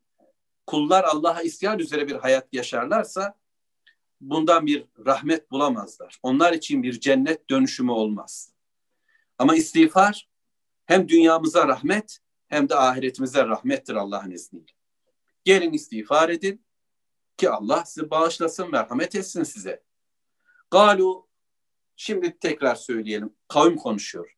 Kullar 0.67 1.03
Allah'a 1.03 1.41
isyan 1.41 1.79
üzere 1.79 2.07
bir 2.07 2.15
hayat 2.15 2.47
yaşarlarsa 2.53 3.35
bundan 4.21 4.65
bir 4.65 4.85
rahmet 5.05 5.51
bulamazlar. 5.51 6.19
Onlar 6.23 6.53
için 6.53 6.83
bir 6.83 6.99
cennet 6.99 7.49
dönüşümü 7.49 7.91
olmaz. 7.91 8.53
Ama 9.37 9.55
istiğfar 9.55 10.29
hem 10.85 11.09
dünyamıza 11.09 11.67
rahmet 11.67 12.19
hem 12.47 12.69
de 12.69 12.75
ahiretimize 12.75 13.45
rahmettir 13.45 13.95
Allah'ın 13.95 14.31
izniyle. 14.31 14.71
Gelin 15.43 15.73
istiğfar 15.73 16.29
edin 16.29 16.64
ki 17.37 17.49
Allah 17.49 17.85
sizi 17.85 18.09
bağışlasın, 18.09 18.71
merhamet 18.71 19.15
etsin 19.15 19.43
size. 19.43 19.83
Galu, 20.71 21.27
şimdi 21.95 22.39
tekrar 22.39 22.75
söyleyelim, 22.75 23.35
kavim 23.47 23.75
konuşuyor. 23.75 24.37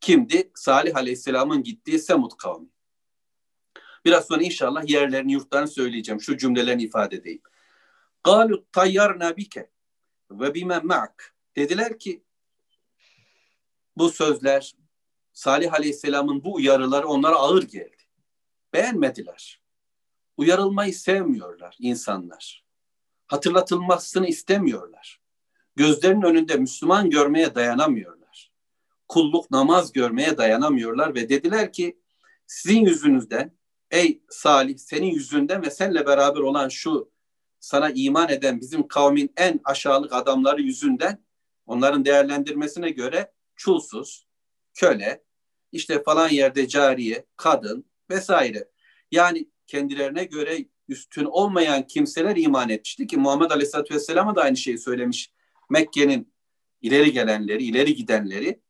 Kimdi? 0.00 0.50
Salih 0.54 0.96
Aleyhisselam'ın 0.96 1.62
gittiği 1.62 1.98
Semud 1.98 2.32
kavmi. 2.38 2.68
Biraz 4.04 4.26
sonra 4.26 4.42
inşallah 4.42 4.88
yerlerini, 4.88 5.32
yurtlarını 5.32 5.68
söyleyeceğim. 5.68 6.20
Şu 6.20 6.36
cümlelerini 6.36 6.82
ifade 6.82 7.16
edeyim. 7.16 7.42
Galu 8.24 8.66
tayyarna 8.72 9.36
bike 9.36 9.70
ve 10.30 10.54
bime 10.54 10.78
ma'k. 10.78 11.34
Dediler 11.56 11.98
ki 11.98 12.24
bu 13.96 14.10
sözler 14.10 14.76
Salih 15.32 15.72
Aleyhisselam'ın 15.72 16.44
bu 16.44 16.54
uyarıları 16.54 17.06
onlara 17.06 17.36
ağır 17.36 17.62
geldi. 17.62 18.02
Beğenmediler. 18.72 19.65
Uyarılmayı 20.36 20.94
sevmiyorlar 20.94 21.76
insanlar. 21.80 22.64
Hatırlatılmasını 23.26 24.26
istemiyorlar. 24.26 25.20
Gözlerinin 25.76 26.22
önünde 26.22 26.56
Müslüman 26.56 27.10
görmeye 27.10 27.54
dayanamıyorlar. 27.54 28.52
Kulluk, 29.08 29.50
namaz 29.50 29.92
görmeye 29.92 30.36
dayanamıyorlar 30.36 31.14
ve 31.14 31.28
dediler 31.28 31.72
ki 31.72 31.98
sizin 32.46 32.84
yüzünüzden 32.84 33.56
ey 33.90 34.22
Salih 34.30 34.78
senin 34.78 35.06
yüzünden 35.06 35.62
ve 35.62 35.70
seninle 35.70 36.06
beraber 36.06 36.40
olan 36.40 36.68
şu 36.68 37.10
sana 37.60 37.90
iman 37.94 38.28
eden 38.28 38.60
bizim 38.60 38.88
kavmin 38.88 39.32
en 39.36 39.60
aşağılık 39.64 40.12
adamları 40.12 40.62
yüzünden 40.62 41.24
onların 41.66 42.04
değerlendirmesine 42.04 42.90
göre 42.90 43.32
çulsuz, 43.56 44.26
köle, 44.74 45.24
işte 45.72 46.02
falan 46.02 46.28
yerde 46.28 46.68
cariye, 46.68 47.26
kadın 47.36 47.84
vesaire. 48.10 48.68
Yani 49.10 49.48
kendilerine 49.66 50.24
göre 50.24 50.64
üstün 50.88 51.24
olmayan 51.24 51.86
kimseler 51.86 52.36
iman 52.36 52.68
etmişti 52.68 53.06
ki 53.06 53.16
Muhammed 53.16 53.50
Aleyhisselatü 53.50 53.94
Vesselam'a 53.94 54.36
da 54.36 54.42
aynı 54.42 54.56
şeyi 54.56 54.78
söylemiş. 54.78 55.32
Mekke'nin 55.70 56.32
ileri 56.82 57.12
gelenleri, 57.12 57.64
ileri 57.64 57.94
gidenleri. 57.94 58.60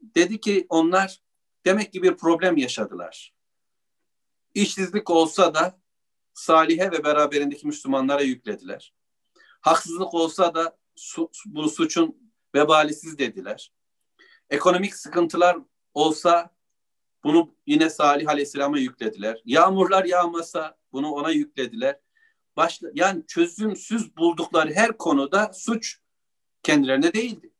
Dedi 0.00 0.40
ki 0.40 0.66
onlar 0.68 1.22
demek 1.64 1.92
ki 1.92 2.02
bir 2.02 2.16
problem 2.16 2.56
yaşadılar. 2.56 3.34
İşsizlik 4.54 5.10
olsa 5.10 5.54
da 5.54 5.80
Salih'e 6.34 6.90
ve 6.90 7.04
beraberindeki 7.04 7.66
Müslümanlara 7.66 8.22
yüklediler. 8.22 8.94
Haksızlık 9.60 10.14
olsa 10.14 10.54
da 10.54 10.78
su, 10.96 11.30
bu 11.46 11.68
suçun 11.68 12.32
vebalisiz 12.54 13.18
dediler. 13.18 13.72
Ekonomik 14.50 14.94
sıkıntılar 14.94 15.58
olsa 15.94 16.51
bunu 17.24 17.54
yine 17.66 17.90
Salih 17.90 18.28
Aleyhisselam'a 18.28 18.78
yüklediler. 18.78 19.42
Yağmurlar 19.44 20.04
yağmasa 20.04 20.76
bunu 20.92 21.10
ona 21.10 21.30
yüklediler. 21.30 22.00
Başla, 22.56 22.90
yani 22.94 23.26
çözümsüz 23.26 24.16
buldukları 24.16 24.72
her 24.72 24.98
konuda 24.98 25.50
suç 25.54 25.98
kendilerine 26.62 27.12
değildi. 27.12 27.52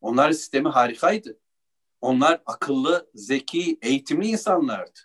Onların 0.00 0.32
sistemi 0.32 0.68
harikaydı. 0.68 1.38
Onlar 2.00 2.42
akıllı, 2.46 3.10
zeki, 3.14 3.78
eğitimli 3.82 4.26
insanlardı. 4.26 5.00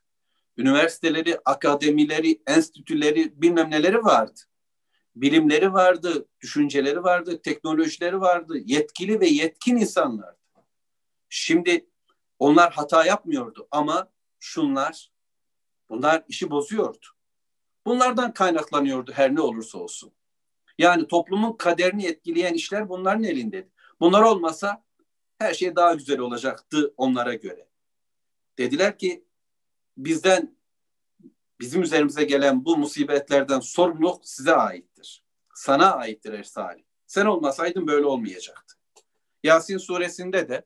Üniversiteleri, 0.58 1.40
akademileri, 1.46 2.42
enstitüleri, 2.48 3.42
bilmem 3.42 3.72
neleri 3.72 4.04
vardı. 4.04 4.40
Bilimleri 5.16 5.74
vardı, 5.74 6.28
düşünceleri 6.42 7.04
vardı, 7.04 7.42
teknolojileri 7.42 8.22
vardı. 8.22 8.58
Yetkili 8.66 9.20
ve 9.20 9.28
yetkin 9.28 9.78
insanlardı. 9.78 10.38
Şimdi 11.30 11.90
onlar 12.40 12.74
hata 12.74 13.06
yapmıyordu 13.06 13.68
ama 13.72 14.12
şunlar, 14.40 15.12
bunlar 15.90 16.24
işi 16.28 16.52
bozuyordu. 16.52 17.06
Bunlardan 17.86 18.34
kaynaklanıyordu 18.34 19.12
her 19.12 19.36
ne 19.36 19.42
olursa 19.42 19.78
olsun. 19.78 20.14
Yani 20.78 21.08
toplumun 21.08 21.54
kaderini 21.54 22.06
etkileyen 22.06 22.54
işler 22.54 22.90
bunların 22.90 23.24
elindeydi. 23.24 23.70
Bunlar 24.00 24.22
olmasa 24.22 24.84
her 25.40 25.54
şey 25.54 25.76
daha 25.76 25.94
güzel 25.94 26.20
olacaktı 26.20 26.94
onlara 26.98 27.34
göre. 27.34 27.68
Dediler 28.58 28.98
ki 28.98 29.26
bizden 29.98 30.58
bizim 31.60 31.82
üzerimize 31.82 32.24
gelen 32.24 32.66
bu 32.66 32.78
musibetlerden 32.78 33.60
sorumluluk 33.60 34.28
size 34.28 34.56
aittir. 34.56 35.24
Sana 35.56 35.96
aittir 35.96 36.34
Ersali. 36.34 36.86
Sen 37.08 37.26
olmasaydın 37.26 37.88
böyle 37.88 38.06
olmayacaktı. 38.06 38.76
Yasin 39.44 39.78
suresinde 39.78 40.50
de 40.50 40.66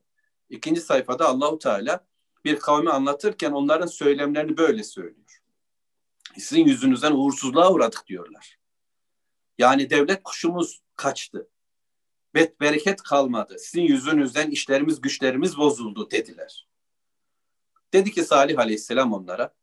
ikinci 0.51 0.81
sayfada 0.81 1.27
Allahu 1.27 1.59
Teala 1.59 2.05
bir 2.45 2.59
kavmi 2.59 2.89
anlatırken 2.89 3.51
onların 3.51 3.87
söylemlerini 3.87 4.57
böyle 4.57 4.83
söylüyor. 4.83 5.41
Sizin 6.37 6.65
yüzünüzden 6.65 7.11
uğursuzluğa 7.11 7.73
uğradık 7.73 8.07
diyorlar. 8.07 8.59
Yani 9.57 9.89
devlet 9.89 10.23
kuşumuz 10.23 10.81
kaçtı. 10.95 11.49
Bet 12.35 12.61
bereket 12.61 13.01
kalmadı. 13.01 13.59
Sizin 13.59 13.81
yüzünüzden 13.81 14.49
işlerimiz 14.49 15.01
güçlerimiz 15.01 15.57
bozuldu 15.57 16.11
dediler. 16.11 16.67
Dedi 17.93 18.11
ki 18.11 18.23
Salih 18.23 18.59
Aleyhisselam 18.59 19.13
onlara. 19.13 19.53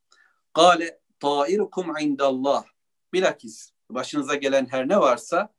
Kale 0.53 1.01
tairukum 1.21 1.99
indallah. 2.01 2.65
Bilakis 3.13 3.73
başınıza 3.91 4.35
gelen 4.35 4.67
her 4.67 4.89
ne 4.89 5.01
varsa 5.01 5.55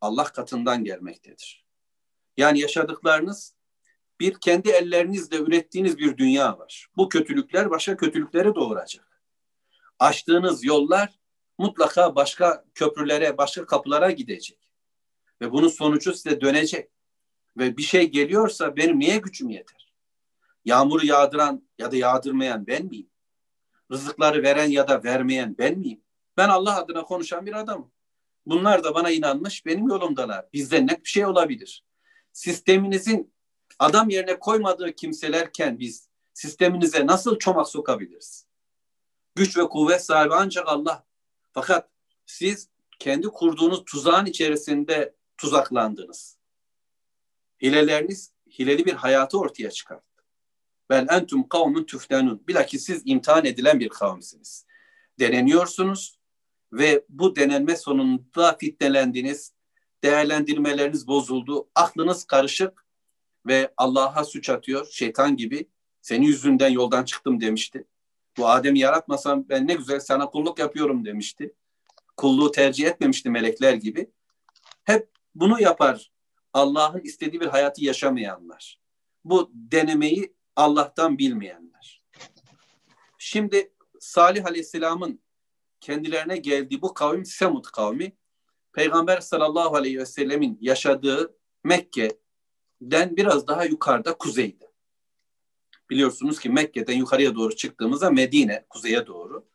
Allah 0.00 0.24
katından 0.24 0.84
gelmektedir. 0.84 1.64
Yani 2.36 2.60
yaşadıklarınız 2.60 3.54
bir 4.20 4.34
kendi 4.34 4.70
ellerinizle 4.70 5.36
ürettiğiniz 5.36 5.98
bir 5.98 6.16
dünya 6.16 6.58
var. 6.58 6.86
Bu 6.96 7.08
kötülükler 7.08 7.70
başka 7.70 7.96
kötülükleri 7.96 8.54
doğuracak. 8.54 9.22
Açtığınız 9.98 10.64
yollar 10.64 11.18
mutlaka 11.58 12.16
başka 12.16 12.64
köprülere, 12.74 13.38
başka 13.38 13.66
kapılara 13.66 14.10
gidecek. 14.10 14.58
Ve 15.40 15.52
bunun 15.52 15.68
sonucu 15.68 16.14
size 16.14 16.40
dönecek. 16.40 16.90
Ve 17.58 17.76
bir 17.76 17.82
şey 17.82 18.10
geliyorsa 18.10 18.76
benim 18.76 18.98
niye 18.98 19.18
gücüm 19.18 19.50
yeter? 19.50 19.92
Yağmuru 20.64 21.06
yağdıran 21.06 21.68
ya 21.78 21.92
da 21.92 21.96
yağdırmayan 21.96 22.66
ben 22.66 22.86
miyim? 22.86 23.10
Rızıkları 23.92 24.42
veren 24.42 24.70
ya 24.70 24.88
da 24.88 25.04
vermeyen 25.04 25.58
ben 25.58 25.78
miyim? 25.78 26.00
Ben 26.36 26.48
Allah 26.48 26.76
adına 26.76 27.02
konuşan 27.02 27.46
bir 27.46 27.60
adamım. 27.60 27.92
Bunlar 28.46 28.84
da 28.84 28.94
bana 28.94 29.10
inanmış, 29.10 29.66
benim 29.66 29.88
yolumdalar. 29.88 30.46
Bizden 30.52 30.86
ne 30.86 31.00
bir 31.04 31.08
şey 31.08 31.26
olabilir. 31.26 31.84
Sisteminizin 32.32 33.32
adam 33.80 34.08
yerine 34.08 34.38
koymadığı 34.38 34.92
kimselerken 34.92 35.78
biz 35.78 36.08
sisteminize 36.34 37.06
nasıl 37.06 37.38
çomak 37.38 37.68
sokabiliriz? 37.68 38.46
Güç 39.34 39.56
ve 39.56 39.68
kuvvet 39.68 40.04
sahibi 40.04 40.34
ancak 40.34 40.68
Allah. 40.68 41.06
Fakat 41.52 41.90
siz 42.26 42.68
kendi 42.98 43.28
kurduğunuz 43.28 43.84
tuzağın 43.84 44.26
içerisinde 44.26 45.14
tuzaklandınız. 45.36 46.38
Hileleriniz 47.62 48.32
hileli 48.58 48.86
bir 48.86 48.92
hayatı 48.92 49.38
ortaya 49.38 49.70
çıkarttı. 49.70 50.24
Ben 50.90 51.06
entum 51.10 51.48
kavmun 51.48 51.84
tüftenun. 51.84 52.46
Bilakis 52.48 52.84
siz 52.84 53.02
imtihan 53.04 53.44
edilen 53.44 53.80
bir 53.80 53.88
kavmsiniz. 53.88 54.66
Deneniyorsunuz 55.18 56.18
ve 56.72 57.04
bu 57.08 57.36
denenme 57.36 57.76
sonunda 57.76 58.56
fitnelendiniz. 58.60 59.54
Değerlendirmeleriniz 60.04 61.06
bozuldu. 61.06 61.68
Aklınız 61.74 62.24
karışık 62.24 62.84
ve 63.46 63.72
Allah'a 63.76 64.24
suç 64.24 64.50
atıyor 64.50 64.86
şeytan 64.90 65.36
gibi. 65.36 65.68
Senin 66.02 66.26
yüzünden 66.26 66.68
yoldan 66.68 67.04
çıktım 67.04 67.40
demişti. 67.40 67.84
Bu 68.36 68.48
Adem'i 68.48 68.78
yaratmasam 68.78 69.48
ben 69.48 69.68
ne 69.68 69.74
güzel 69.74 70.00
sana 70.00 70.30
kulluk 70.30 70.58
yapıyorum 70.58 71.04
demişti. 71.04 71.54
Kulluğu 72.16 72.50
tercih 72.50 72.86
etmemişti 72.86 73.30
melekler 73.30 73.74
gibi. 73.74 74.10
Hep 74.84 75.10
bunu 75.34 75.62
yapar 75.62 76.12
Allah'ın 76.52 77.00
istediği 77.00 77.40
bir 77.40 77.46
hayatı 77.46 77.84
yaşamayanlar. 77.84 78.80
bu 79.24 79.50
denemeyi 79.54 80.34
Allah'tan 80.56 81.18
bilmeyenler. 81.18 82.02
Şimdi 83.18 83.72
Salih 84.00 84.46
Aleyhisselam'ın 84.46 85.20
kendilerine 85.80 86.36
geldiği 86.36 86.82
bu 86.82 86.94
kavim 86.94 87.24
Semud 87.24 87.64
kavmi 87.64 88.12
Peygamber 88.72 89.20
sallallahu 89.20 89.76
aleyhi 89.76 89.98
ve 89.98 90.06
sellemin 90.06 90.58
yaşadığı 90.60 91.36
Mekke'den 92.80 93.16
biraz 93.16 93.46
daha 93.46 93.64
yukarıda 93.64 94.14
kuzeyde. 94.14 94.70
Biliyorsunuz 95.90 96.38
ki 96.38 96.50
Mekke'den 96.50 96.96
yukarıya 96.96 97.34
doğru 97.34 97.56
çıktığımızda 97.56 98.10
Medine 98.10 98.64
kuzeye 98.68 99.06
doğru. 99.06 99.46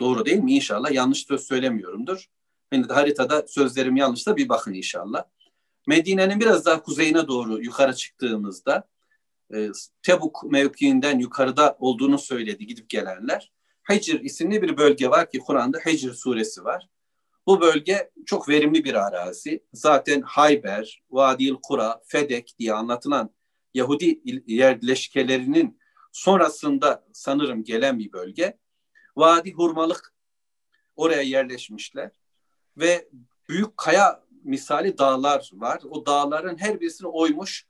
Doğru 0.00 0.24
değil 0.24 0.38
mi? 0.38 0.54
İnşallah 0.54 0.92
yanlış 0.92 1.26
söz 1.26 1.46
söylemiyorumdur. 1.46 2.26
Beni 2.72 2.88
de 2.88 2.92
haritada 2.92 3.46
sözlerim 3.48 3.96
yanlışsa 3.96 4.36
bir 4.36 4.48
bakın 4.48 4.74
inşallah. 4.74 5.24
Medine'nin 5.86 6.40
biraz 6.40 6.64
daha 6.66 6.82
kuzeyine 6.82 7.28
doğru 7.28 7.62
yukarı 7.62 7.94
çıktığımızda 7.94 8.88
e, 9.54 9.70
Tebuk 10.02 10.44
mevkiinden 10.44 11.18
yukarıda 11.18 11.76
olduğunu 11.80 12.18
söyledi 12.18 12.66
gidip 12.66 12.90
gelenler. 12.90 13.52
Hicr 13.90 14.20
isimli 14.20 14.62
bir 14.62 14.76
bölge 14.76 15.10
var 15.10 15.30
ki 15.30 15.38
Kur'an'da 15.38 15.78
Hicr 15.78 16.12
suresi 16.12 16.64
var. 16.64 16.88
Bu 17.48 17.60
bölge 17.60 18.10
çok 18.26 18.48
verimli 18.48 18.84
bir 18.84 18.94
arazi. 18.94 19.64
Zaten 19.72 20.20
Hayber, 20.20 21.02
Vadil 21.10 21.54
Kura, 21.62 22.00
Fedek 22.04 22.54
diye 22.58 22.72
anlatılan 22.72 23.30
Yahudi 23.74 24.20
yerleşkelerinin 24.46 25.80
sonrasında 26.12 27.06
sanırım 27.12 27.64
gelen 27.64 27.98
bir 27.98 28.12
bölge. 28.12 28.58
Vadi 29.16 29.52
Hurmalık 29.52 30.14
oraya 30.96 31.22
yerleşmişler 31.22 32.10
ve 32.76 33.08
büyük 33.48 33.76
kaya 33.76 34.24
misali 34.44 34.98
dağlar 34.98 35.50
var. 35.52 35.80
O 35.90 36.06
dağların 36.06 36.56
her 36.58 36.80
birisini 36.80 37.08
oymuş, 37.08 37.66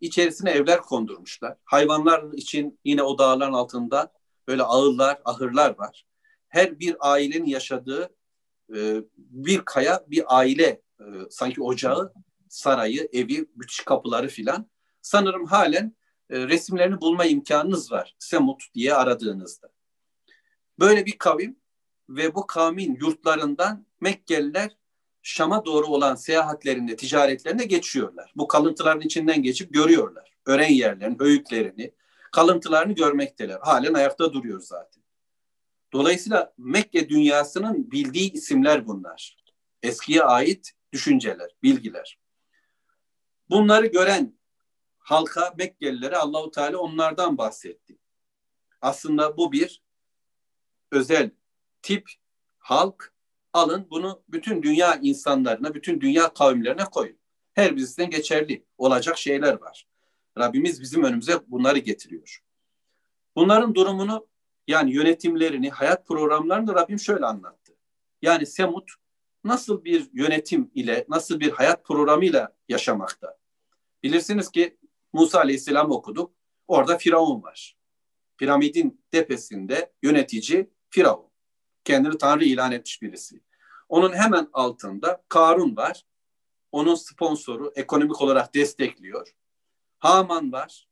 içerisine 0.00 0.50
evler 0.50 0.80
kondurmuşlar. 0.80 1.56
Hayvanlar 1.64 2.32
için 2.32 2.80
yine 2.84 3.02
o 3.02 3.18
dağların 3.18 3.52
altında 3.52 4.12
böyle 4.48 4.62
ağırlar, 4.62 5.20
ahırlar 5.24 5.78
var. 5.78 6.06
Her 6.48 6.78
bir 6.78 6.96
ailenin 7.00 7.46
yaşadığı 7.46 8.16
e, 8.74 9.02
bir 9.16 9.58
kaya 9.64 10.04
bir 10.06 10.24
aile 10.26 10.82
e, 11.00 11.04
sanki 11.30 11.62
ocağı, 11.62 12.12
sarayı, 12.48 13.08
evi, 13.12 13.46
bütün 13.56 13.84
kapıları 13.84 14.28
filan. 14.28 14.70
Sanırım 15.02 15.46
halen 15.46 15.96
e, 16.30 16.38
resimlerini 16.38 17.00
bulma 17.00 17.24
imkanınız 17.24 17.92
var 17.92 18.16
Semut 18.18 18.62
diye 18.74 18.94
aradığınızda. 18.94 19.68
Böyle 20.78 21.06
bir 21.06 21.18
kavim 21.18 21.56
ve 22.08 22.34
bu 22.34 22.46
kavmin 22.46 22.94
yurtlarından 23.00 23.86
Mekkeliler 24.00 24.76
Şam'a 25.22 25.64
doğru 25.64 25.86
olan 25.86 26.14
seyahatlerinde, 26.14 26.96
ticaretlerine 26.96 27.64
geçiyorlar. 27.64 28.32
Bu 28.36 28.48
kalıntıların 28.48 29.00
içinden 29.00 29.42
geçip 29.42 29.74
görüyorlar. 29.74 30.32
Ören 30.46 30.72
yerlerini, 30.72 31.16
höyüklerini, 31.18 31.92
kalıntılarını 32.32 32.92
görmekteler. 32.92 33.58
Halen 33.60 33.94
ayakta 33.94 34.32
duruyor 34.32 34.60
zaten. 34.60 35.02
Dolayısıyla 35.96 36.54
Mekke 36.58 37.08
dünyasının 37.08 37.90
bildiği 37.90 38.32
isimler 38.32 38.86
bunlar. 38.86 39.36
Eskiye 39.82 40.22
ait 40.22 40.72
düşünceler, 40.92 41.50
bilgiler. 41.62 42.18
Bunları 43.50 43.86
gören 43.86 44.38
halka, 44.98 45.54
Mekkelilere 45.58 46.16
Allahu 46.16 46.50
Teala 46.50 46.78
onlardan 46.78 47.38
bahsetti. 47.38 47.98
Aslında 48.80 49.36
bu 49.36 49.52
bir 49.52 49.82
özel 50.92 51.30
tip 51.82 52.10
halk 52.58 53.14
alın 53.52 53.86
bunu 53.90 54.22
bütün 54.28 54.62
dünya 54.62 54.94
insanlarına, 54.94 55.74
bütün 55.74 56.00
dünya 56.00 56.34
kavimlerine 56.34 56.84
koyun. 56.84 57.18
Her 57.54 57.76
birisinden 57.76 58.10
geçerli 58.10 58.64
olacak 58.78 59.18
şeyler 59.18 59.60
var. 59.60 59.88
Rabbimiz 60.38 60.80
bizim 60.80 61.04
önümüze 61.04 61.50
bunları 61.50 61.78
getiriyor. 61.78 62.42
Bunların 63.36 63.74
durumunu 63.74 64.28
yani 64.66 64.94
yönetimlerini, 64.94 65.70
hayat 65.70 66.06
programlarını 66.06 66.74
Rabbim 66.74 66.98
şöyle 66.98 67.26
anlattı. 67.26 67.72
Yani 68.22 68.46
Semut 68.46 68.90
nasıl 69.44 69.84
bir 69.84 70.10
yönetim 70.12 70.70
ile, 70.74 71.04
nasıl 71.08 71.40
bir 71.40 71.50
hayat 71.50 71.84
programıyla 71.84 72.56
yaşamakta. 72.68 73.38
Bilirsiniz 74.02 74.50
ki 74.50 74.78
Musa 75.12 75.38
Aleyhisselam 75.38 75.90
okuduk. 75.90 76.32
Orada 76.68 76.98
Firavun 76.98 77.42
var. 77.42 77.76
Piramidin 78.38 79.04
tepesinde 79.10 79.92
yönetici 80.02 80.70
Firavun. 80.90 81.30
Kendini 81.84 82.18
Tanrı 82.18 82.44
ilan 82.44 82.72
etmiş 82.72 83.02
birisi. 83.02 83.40
Onun 83.88 84.12
hemen 84.12 84.48
altında 84.52 85.24
Karun 85.28 85.76
var. 85.76 86.06
Onun 86.72 86.94
sponsoru 86.94 87.72
ekonomik 87.76 88.20
olarak 88.20 88.54
destekliyor. 88.54 89.34
Haman 89.98 90.52
var 90.52 90.88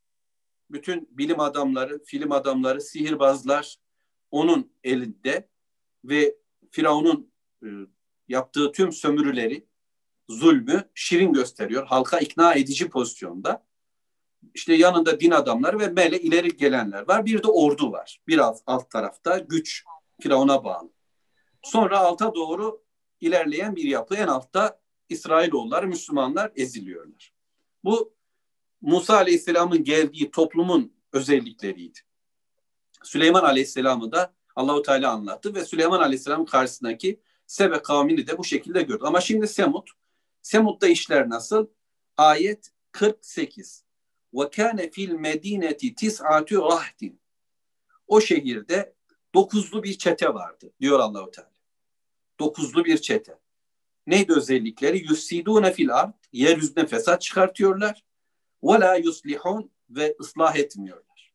bütün 0.71 1.09
bilim 1.11 1.41
adamları, 1.41 2.05
film 2.05 2.33
adamları, 2.33 2.81
sihirbazlar 2.81 3.77
onun 4.31 4.73
elinde 4.85 5.49
ve 6.05 6.37
Firavun'un 6.71 7.33
e, 7.63 7.69
yaptığı 8.29 8.73
tüm 8.73 8.93
sömürüleri, 8.93 9.67
zulmü 10.29 10.91
şirin 10.95 11.33
gösteriyor. 11.33 11.87
Halka 11.87 12.19
ikna 12.19 12.55
edici 12.55 12.91
pozisyonda. 12.91 13.67
İşte 14.55 14.75
yanında 14.75 15.21
din 15.21 15.31
adamları 15.31 15.79
ve 15.79 15.89
mele 15.89 16.21
ileri 16.21 16.57
gelenler 16.57 17.09
var. 17.09 17.27
Bir 17.27 17.43
de 17.43 17.47
ordu 17.49 17.93
var. 17.93 18.21
Biraz 18.27 18.63
alt 18.67 18.91
tarafta 18.91 19.39
güç 19.39 19.85
Firavun'a 20.21 20.65
bağlı. 20.65 20.91
Sonra 21.63 21.99
alta 21.99 22.35
doğru 22.35 22.85
ilerleyen 23.21 23.77
bir 23.77 23.85
yapı. 23.85 24.15
En 24.15 24.27
altta 24.27 24.81
İsrailoğulları, 25.09 25.87
Müslümanlar 25.87 26.53
eziliyorlar. 26.57 27.35
Bu 27.85 28.15
Musa 28.85 29.17
Aleyhisselam'ın 29.17 29.85
geldiği 29.85 30.31
toplumun 30.31 30.93
özellikleriydi. 31.13 31.99
Süleyman 33.03 33.45
Aleyhisselam'ı 33.45 34.13
da 34.13 34.35
Allahu 34.57 34.83
Teala 34.83 35.11
anlattı 35.11 35.55
ve 35.55 35.65
Süleyman 35.65 36.01
Aleyhisselam'ın 36.01 36.45
karşısındaki 36.45 37.21
Sebe 37.47 37.83
kavmini 37.83 38.27
de 38.27 38.39
bu 38.39 38.45
şekilde 38.45 38.83
gördü. 38.83 39.05
Ama 39.07 39.21
şimdi 39.21 39.49
Semut, 39.49 39.91
Semut'ta 40.43 40.89
işler 40.89 41.29
nasıl? 41.29 41.67
Ayet 42.17 42.71
48. 42.93 43.85
Ve 44.35 44.51
kâne 44.51 44.91
fil 44.91 45.11
medineti 45.11 45.95
tis'atü 45.95 46.59
rahdin. 46.59 47.21
O 48.07 48.21
şehirde 48.21 48.95
dokuzlu 49.35 49.83
bir 49.83 49.99
çete 49.99 50.35
vardı 50.35 50.73
diyor 50.81 51.01
Allahu 51.01 51.31
Teala. 51.31 51.51
Dokuzlu 52.41 52.85
bir 52.85 52.99
çete. 52.99 53.39
Neydi 54.07 54.33
özellikleri? 54.33 55.05
Yusidune 55.09 55.73
fil 55.73 55.95
ard. 55.95 56.15
Yeryüzüne 56.33 56.87
fesat 56.87 57.23
çıkartıyorlar 57.23 58.05
ve 58.65 58.81
la 58.81 58.97
yuslihun 58.97 59.71
ve 59.91 60.17
ıslah 60.21 60.57
etmiyorlar. 60.57 61.35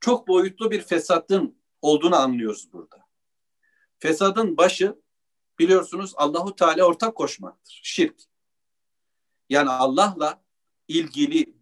Çok 0.00 0.28
boyutlu 0.28 0.70
bir 0.70 0.80
fesatın 0.80 1.58
olduğunu 1.82 2.16
anlıyoruz 2.16 2.72
burada. 2.72 2.96
Fesadın 3.98 4.56
başı 4.56 5.00
biliyorsunuz 5.58 6.12
Allahu 6.16 6.56
Teala 6.56 6.84
ortak 6.84 7.14
koşmaktır. 7.14 7.80
Şirk. 7.82 8.20
Yani 9.48 9.70
Allah'la 9.70 10.42
ilgili 10.88 11.54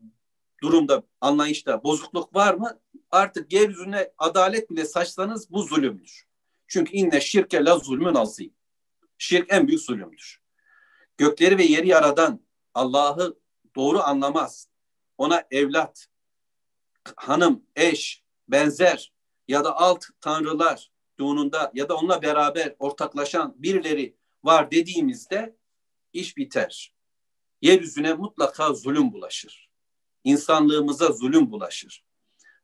durumda, 0.63 1.03
anlayışta 1.21 1.85
bozukluk 1.85 2.35
var 2.35 2.55
mı? 2.55 2.81
Artık 3.11 3.53
yeryüzüne 3.53 4.13
adalet 4.19 4.71
bile 4.71 4.85
saçsanız 4.85 5.51
bu 5.51 5.63
zulümdür. 5.63 6.29
Çünkü 6.67 6.93
inne 6.93 7.21
şirke 7.21 7.65
la 7.65 7.79
zulmün 7.79 8.15
azim. 8.15 8.55
Şirk 9.19 9.53
en 9.53 9.69
büyük 9.69 9.81
zulümdür. 9.81 10.43
Gökleri 11.17 11.59
ve 11.59 11.65
yeri 11.65 11.89
yaradan 11.89 12.41
Allah'ı 12.75 13.39
doğru 13.79 14.03
anlamaz. 14.03 14.69
Ona 15.19 15.45
evlat, 15.51 16.07
hanım, 17.17 17.67
eş, 17.77 18.23
benzer 18.49 19.13
ya 19.49 19.65
da 19.65 19.77
alt 19.77 20.05
tanrılarduğununda 20.21 21.73
ya 21.75 21.89
da 21.89 21.97
onunla 21.97 22.23
beraber 22.23 22.77
ortaklaşan 22.79 23.55
birileri 23.59 24.17
var 24.45 24.71
dediğimizde 24.71 25.57
iş 26.13 26.37
biter. 26.37 26.95
Yeryüzüne 27.63 28.15
mutlaka 28.15 28.73
zulüm 28.73 29.13
bulaşır. 29.13 29.71
İnsanlığımıza 30.25 31.13
zulüm 31.13 31.51
bulaşır. 31.51 32.05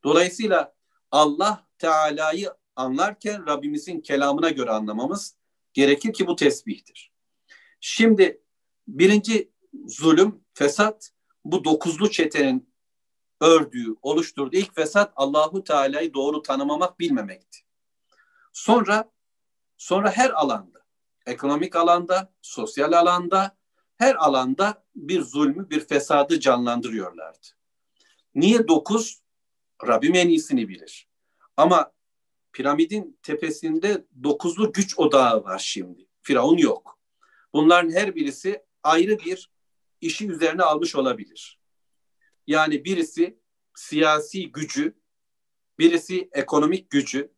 Dolayısıyla 0.05 0.75
Allah 1.11 1.67
Teala'yı 1.79 2.55
anlarken 2.77 3.47
Rabbimizin 3.47 4.01
kelamına 4.01 4.51
göre 4.51 4.71
anlamamız 4.71 5.37
gerekir 5.73 6.13
ki 6.13 6.27
bu 6.27 6.37
tesbihtir. 6.37 7.13
Şimdi 7.81 8.43
birinci 8.89 9.54
zulüm, 9.87 10.45
fesat 10.55 11.11
bu 11.45 11.65
dokuzlu 11.65 12.11
çetenin 12.11 12.75
ördüğü, 13.41 13.95
oluşturduğu 14.03 14.57
ilk 14.57 14.75
fesat 14.75 15.13
Allahu 15.17 15.65
Teala'yı 15.65 16.15
doğru 16.15 16.43
tanımamak, 16.43 17.01
bilmemekti. 17.01 17.59
Sonra 18.53 19.11
sonra 19.79 20.11
her 20.11 20.31
alanda, 20.31 20.85
ekonomik 21.27 21.77
alanda, 21.77 22.33
sosyal 22.43 22.93
alanda, 22.93 23.57
her 23.97 24.15
alanda 24.15 24.85
bir 24.97 25.23
zulmü, 25.23 25.71
bir 25.71 25.81
fesadı 25.81 26.41
canlandırıyorlardı. 26.41 27.47
Niye 28.35 28.69
dokuz? 28.69 29.21
Rabbim 29.87 30.15
en 30.15 30.29
iyisini 30.29 30.69
bilir. 30.69 31.09
Ama 31.57 31.93
piramidin 32.53 33.19
tepesinde 33.23 34.05
dokuzlu 34.23 34.73
güç 34.73 34.99
odağı 34.99 35.45
var 35.45 35.59
şimdi. 35.59 36.07
Firavun 36.23 36.57
yok. 36.57 36.99
Bunların 37.53 37.91
her 37.91 38.15
birisi 38.15 38.65
ayrı 38.83 39.19
bir 39.19 39.51
işi 40.05 40.31
üzerine 40.31 40.63
almış 40.63 40.97
olabilir. 40.97 41.61
Yani 42.47 42.85
birisi 42.85 43.39
siyasi 43.75 44.53
gücü, 44.53 44.95
birisi 45.79 46.29
ekonomik 46.33 46.91
gücü, 46.91 47.33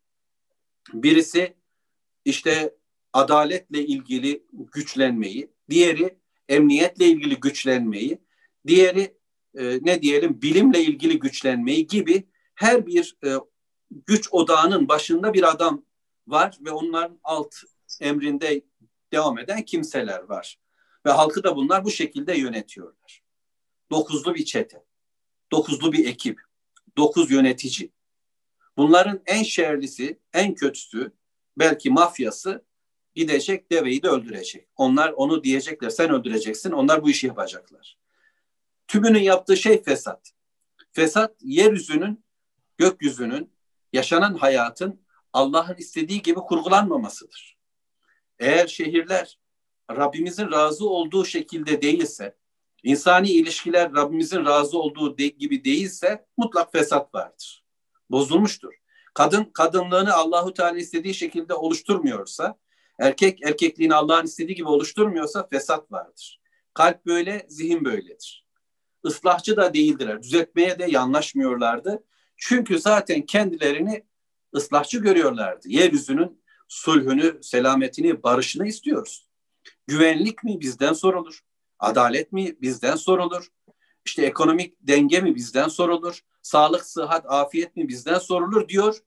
birisi 0.93 1.57
işte 2.25 2.75
adaletle 3.13 3.87
ilgili 3.87 4.47
güçlenmeyi, 4.53 5.51
diğeri 5.71 6.19
emniyetle 6.49 7.07
ilgili 7.07 7.41
güçlenmeyi, 7.41 8.19
diğeri 8.67 9.19
e, 9.55 9.79
ne 9.83 10.03
diyelim 10.03 10.43
bilimle 10.43 10.83
ilgili 10.83 11.19
güçlenmeyi 11.19 11.87
gibi 11.87 12.29
her 12.55 12.87
bir 12.87 13.17
e, 13.25 13.35
güç 13.91 14.29
odağının 14.33 14.89
başında 14.89 15.35
bir 15.35 15.51
adam 15.51 15.85
var 16.27 16.59
ve 16.61 16.71
onların 16.71 17.21
alt 17.23 17.55
emrinde 18.01 18.63
devam 19.13 19.39
eden 19.39 19.63
kimseler 19.63 20.23
var. 20.23 20.59
Ve 21.07 21.11
halkı 21.11 21.45
da 21.45 21.57
bunlar 21.57 21.85
bu 21.85 21.91
şekilde 21.91 22.37
yönetiyorlar. 22.37 23.23
Dokuzlu 23.91 24.35
bir 24.35 24.45
çete, 24.45 24.85
dokuzlu 25.53 25.93
bir 25.93 26.07
ekip, 26.07 26.41
dokuz 26.97 27.31
yönetici. 27.31 27.93
Bunların 28.77 29.23
en 29.27 29.43
şerlisi, 29.43 30.21
en 30.33 30.55
kötüsü, 30.55 31.13
belki 31.59 31.91
mafyası 31.91 32.65
gidecek 33.15 33.73
deveyi 33.73 34.03
de 34.03 34.09
öldürecek. 34.09 34.69
Onlar 34.77 35.11
onu 35.11 35.45
diyecekler 35.45 35.91
sen 35.91 36.11
öldüreceksin 36.11 36.71
onlar 36.71 37.03
bu 37.03 37.11
işi 37.11 37.27
yapacaklar. 37.27 37.99
Tümünün 38.89 39.23
yaptığı 39.23 39.57
şey 39.57 39.83
fesat. 39.83 40.33
Fesat 40.93 41.35
yeryüzünün, 41.41 42.25
gökyüzünün, 42.79 43.53
yaşanan 43.93 44.35
hayatın 44.35 45.01
Allah'ın 45.33 45.75
istediği 45.75 46.23
gibi 46.23 46.41
kurgulanmamasıdır. 46.41 47.59
Eğer 48.39 48.67
şehirler 48.67 49.39
Rabbimizin 49.91 50.51
razı 50.51 50.89
olduğu 50.89 51.25
şekilde 51.25 51.83
değilse, 51.83 52.37
insani 52.83 53.31
ilişkiler 53.31 53.93
Rabbimizin 53.93 54.45
razı 54.45 54.79
olduğu 54.79 55.19
de, 55.19 55.29
gibi 55.29 55.65
değilse 55.65 56.27
mutlak 56.37 56.73
fesat 56.73 57.15
vardır. 57.15 57.65
Bozulmuştur. 58.11 58.73
Kadın 59.15 59.45
kadınlığını 59.45 60.15
Allahu 60.15 60.55
Teala 60.55 60.79
istediği 60.79 61.15
şekilde 61.15 61.55
oluşturmuyorsa, 61.55 62.59
erkek 62.99 63.43
erkekliğini 63.43 63.95
Allah'ın 63.95 64.25
istediği 64.25 64.55
gibi 64.55 64.69
oluşturmuyorsa 64.69 65.47
fesat 65.47 65.93
vardır. 65.93 66.41
Kalp 66.75 67.07
böyle, 67.07 67.47
zihin 67.49 67.85
böyledir. 67.85 68.47
Islahçı 69.05 69.57
da 69.57 69.75
değildiler. 69.75 70.23
Düzeltmeye 70.23 70.79
de 70.79 70.87
yanlaşmıyorlardı. 70.91 72.05
Çünkü 72.37 72.79
zaten 72.79 73.23
kendilerini 73.23 74.05
ıslahçı 74.55 74.99
görüyorlardı. 74.99 75.69
Yeryüzünün 75.69 76.43
sulhünü, 76.69 77.39
selametini, 77.43 78.23
barışını 78.23 78.67
istiyoruz. 78.67 79.26
Güvenlik 79.87 80.45
mi 80.45 80.61
bizden 80.61 80.93
sorulur? 80.93 81.41
Adalet 81.79 82.33
mi 82.33 82.57
bizden 82.61 82.97
sorulur? 82.97 83.49
İşte 84.05 84.27
ekonomik 84.27 84.77
denge 84.81 85.21
mi 85.21 85.35
bizden 85.35 85.69
sorulur? 85.69 86.21
Sağlık, 86.43 86.87
sıhhat, 86.87 87.27
afiyet 87.29 87.77
mi 87.77 87.89
bizden 87.89 88.19
sorulur 88.19 88.69
diyor 88.69 88.99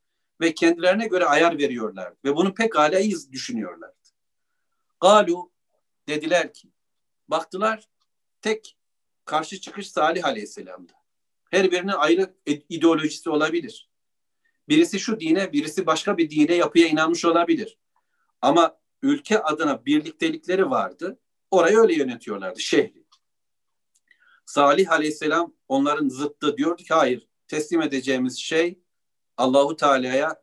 ve 0.42 0.54
kendilerine 0.54 1.08
göre 1.08 1.26
ayar 1.26 1.58
veriyorlar 1.58 2.14
ve 2.26 2.36
bunu 2.36 2.54
pek 2.54 2.76
iyi 3.02 3.16
düşünüyorlardı. 3.32 3.96
Galu 5.02 5.52
dediler 6.08 6.54
ki 6.54 6.72
baktılar 7.28 7.88
tek 8.42 8.78
karşı 9.26 9.62
çıkış 9.62 9.92
Salih 9.92 10.26
Aleyhisselam'da. 10.26 10.94
Her 11.52 11.72
birinin 11.72 11.88
ayrı 11.88 12.36
ideolojisi 12.46 13.30
olabilir. 13.30 13.90
Birisi 14.70 15.00
şu 15.00 15.20
dine, 15.20 15.54
birisi 15.54 15.86
başka 15.86 16.18
bir 16.18 16.30
dine 16.30 16.56
yapıya 16.56 16.88
inanmış 16.88 17.26
olabilir. 17.26 17.78
Ama 18.42 18.79
ülke 19.02 19.40
adına 19.40 19.86
birliktelikleri 19.86 20.70
vardı. 20.70 21.20
Orayı 21.52 21.78
öyle 21.78 21.94
yönetiyorlardı 21.94 22.60
şehri. 22.60 23.06
Salih 24.46 24.92
Aleyhisselam 24.92 25.54
onların 25.68 26.10
zıttı 26.10 26.58
diyordu 26.58 26.84
ki 26.84 26.94
hayır 26.94 27.28
teslim 27.48 27.82
edeceğimiz 27.82 28.38
şey 28.38 28.80
Allahu 29.38 29.76
Teala'ya 29.76 30.42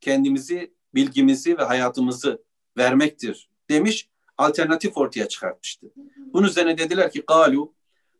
kendimizi, 0.00 0.74
bilgimizi 0.94 1.58
ve 1.58 1.62
hayatımızı 1.62 2.42
vermektir 2.76 3.50
demiş. 3.70 4.08
Alternatif 4.38 4.96
ortaya 4.96 5.28
çıkartmıştı. 5.28 5.86
Bunun 6.16 6.46
üzerine 6.46 6.78
dediler 6.78 7.10
ki 7.10 7.22
galu 7.26 7.74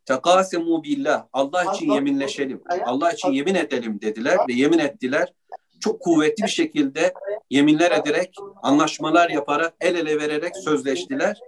tekasemu 0.05 0.83
billah 0.83 1.27
Allah 1.33 1.73
için 1.73 1.91
yeminleşelim. 1.91 2.63
Allah 2.85 3.11
için 3.11 3.31
yemin 3.31 3.55
edelim 3.55 4.01
dediler 4.01 4.37
ve 4.49 4.53
yemin 4.53 4.79
ettiler. 4.79 5.33
Çok 5.79 6.01
kuvvetli 6.01 6.43
bir 6.43 6.47
şekilde 6.47 7.13
yeminler 7.49 7.91
ederek, 7.91 8.35
anlaşmalar 8.63 9.29
yaparak, 9.29 9.75
el 9.81 9.95
ele 9.95 10.19
vererek 10.19 10.55
sözleştiler. 10.55 11.39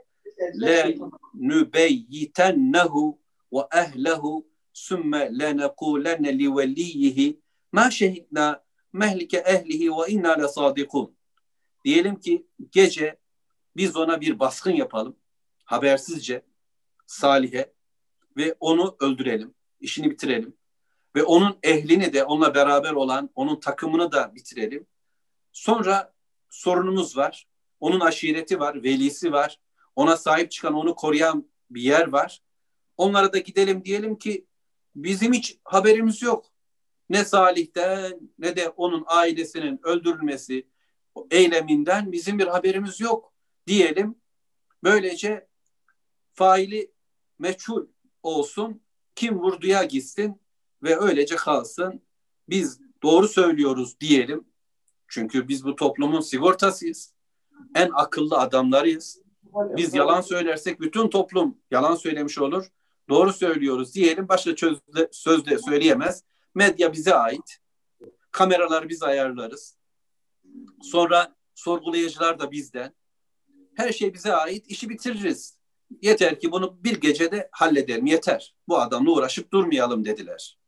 Le 0.61 0.97
nübeyyitennehu 1.33 3.19
ve 3.53 3.59
ehlehu 3.75 4.47
sümme 4.73 5.39
lenekulenne 5.39 6.39
li 6.39 6.55
veliyyihi 6.55 7.39
ma 7.71 7.91
şehidna 7.91 8.63
mehlike 8.93 9.37
ehlihi 9.37 9.89
ve 9.91 10.11
inna 10.11 10.31
le 10.31 10.47
sadikun. 10.47 11.15
Diyelim 11.85 12.19
ki 12.19 12.47
gece 12.71 13.17
biz 13.75 13.95
ona 13.95 14.21
bir 14.21 14.39
baskın 14.39 14.71
yapalım 14.71 15.15
habersizce 15.71 16.45
Salih'e 17.07 17.73
ve 18.37 18.55
onu 18.59 18.95
öldürelim, 18.99 19.53
işini 19.79 20.11
bitirelim 20.11 20.53
ve 21.15 21.23
onun 21.23 21.59
ehlini 21.63 22.13
de 22.13 22.23
onunla 22.23 22.55
beraber 22.55 22.91
olan 22.91 23.29
onun 23.35 23.59
takımını 23.59 24.11
da 24.11 24.35
bitirelim. 24.35 24.87
Sonra 25.51 26.13
sorunumuz 26.49 27.17
var. 27.17 27.47
Onun 27.79 27.99
aşireti 27.99 28.59
var, 28.59 28.83
velisi 28.83 29.31
var. 29.31 29.59
Ona 29.95 30.17
sahip 30.17 30.51
çıkan, 30.51 30.73
onu 30.73 30.95
koruyan 30.95 31.49
bir 31.69 31.81
yer 31.81 32.07
var. 32.07 32.41
Onlara 32.97 33.33
da 33.33 33.37
gidelim 33.37 33.85
diyelim 33.85 34.17
ki 34.17 34.45
bizim 34.95 35.33
hiç 35.33 35.59
haberimiz 35.63 36.21
yok. 36.21 36.45
Ne 37.09 37.25
Salih'ten 37.25 38.19
ne 38.39 38.55
de 38.55 38.69
onun 38.69 39.03
ailesinin 39.07 39.79
öldürülmesi 39.83 40.67
eyleminden 41.31 42.11
bizim 42.11 42.39
bir 42.39 42.47
haberimiz 42.47 42.99
yok 42.99 43.33
diyelim. 43.67 44.15
Böylece 44.83 45.47
faili 46.33 46.91
meçhul 47.39 47.87
olsun, 48.23 48.81
kim 49.15 49.39
vurduya 49.39 49.83
gitsin 49.83 50.40
ve 50.83 50.99
öylece 50.99 51.35
kalsın. 51.35 52.01
Biz 52.49 52.79
doğru 53.03 53.27
söylüyoruz 53.27 53.99
diyelim. 53.99 54.45
Çünkü 55.07 55.47
biz 55.47 55.65
bu 55.65 55.75
toplumun 55.75 56.21
sigortasıyız. 56.21 57.13
En 57.75 57.89
akıllı 57.93 58.37
adamlarıyız. 58.37 59.21
Biz 59.53 59.93
yalan 59.93 60.21
söylersek 60.21 60.81
bütün 60.81 61.09
toplum 61.09 61.57
yalan 61.71 61.95
söylemiş 61.95 62.39
olur. 62.39 62.71
Doğru 63.09 63.33
söylüyoruz 63.33 63.95
diyelim. 63.95 64.27
Başka 64.27 64.55
sözde, 64.57 65.09
sözde 65.11 65.57
söyleyemez. 65.57 66.23
Medya 66.55 66.93
bize 66.93 67.15
ait. 67.15 67.57
Kameraları 68.31 68.89
biz 68.89 69.03
ayarlarız. 69.03 69.77
Sonra 70.81 71.35
sorgulayıcılar 71.55 72.39
da 72.39 72.51
bizden. 72.51 72.93
Her 73.75 73.91
şey 73.91 74.13
bize 74.13 74.33
ait. 74.33 74.67
İşi 74.67 74.89
bitiririz. 74.89 75.57
Yeter 76.01 76.39
ki 76.39 76.51
bunu 76.51 76.83
bir 76.83 77.01
gecede 77.01 77.49
halledelim 77.51 78.05
yeter. 78.05 78.55
Bu 78.67 78.79
adamla 78.79 79.11
uğraşıp 79.11 79.53
durmayalım 79.53 80.05
dediler. 80.05 80.60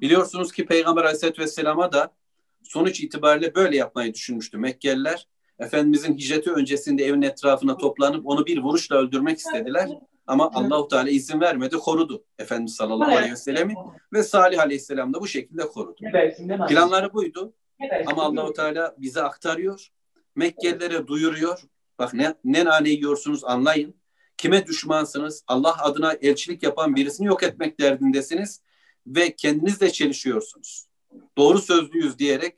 Biliyorsunuz 0.00 0.52
ki 0.52 0.66
Peygamber 0.66 1.02
Aleyhisselatü 1.02 1.42
Vesselam'a 1.42 1.92
da 1.92 2.14
sonuç 2.62 3.00
itibariyle 3.00 3.54
böyle 3.54 3.76
yapmayı 3.76 4.14
düşünmüştü 4.14 4.58
Mekkeliler. 4.58 5.28
Efendimizin 5.58 6.14
hicreti 6.14 6.52
öncesinde 6.52 7.04
evin 7.04 7.22
etrafına 7.22 7.76
toplanıp 7.76 8.26
onu 8.26 8.46
bir 8.46 8.58
vuruşla 8.58 8.96
öldürmek 8.96 9.38
istediler. 9.38 9.88
Ama 10.26 10.50
Allahu 10.54 10.88
Teala 10.88 11.10
izin 11.10 11.40
vermedi, 11.40 11.76
korudu 11.76 12.24
Efendimiz 12.38 12.74
sallallahu 12.74 13.16
aleyhi 13.16 13.32
ve 13.32 13.36
sellem'i 13.36 13.74
ve 14.12 14.22
Salih 14.22 14.60
aleyhisselam 14.60 15.14
da 15.14 15.20
bu 15.20 15.28
şekilde 15.28 15.62
korudu. 15.62 15.96
Planları 16.68 17.12
buydu. 17.12 17.52
Ama 18.06 18.22
Allahu 18.22 18.52
Teala 18.52 18.94
bize 18.98 19.22
aktarıyor. 19.22 19.88
Mekkelilere 20.36 21.06
duyuruyor. 21.06 21.60
Bak 21.98 22.14
ne, 22.14 22.34
ne 22.44 22.64
nane 22.64 22.88
yiyorsunuz 22.88 23.44
anlayın. 23.44 23.94
Kime 24.36 24.66
düşmansınız? 24.66 25.44
Allah 25.46 25.82
adına 25.82 26.12
elçilik 26.12 26.62
yapan 26.62 26.96
birisini 26.96 27.26
yok 27.26 27.42
etmek 27.42 27.80
derdindesiniz 27.80 28.62
ve 29.16 29.36
kendinizle 29.36 29.92
çelişiyorsunuz. 29.92 30.88
Doğru 31.36 31.58
sözlüyüz 31.58 32.18
diyerek 32.18 32.56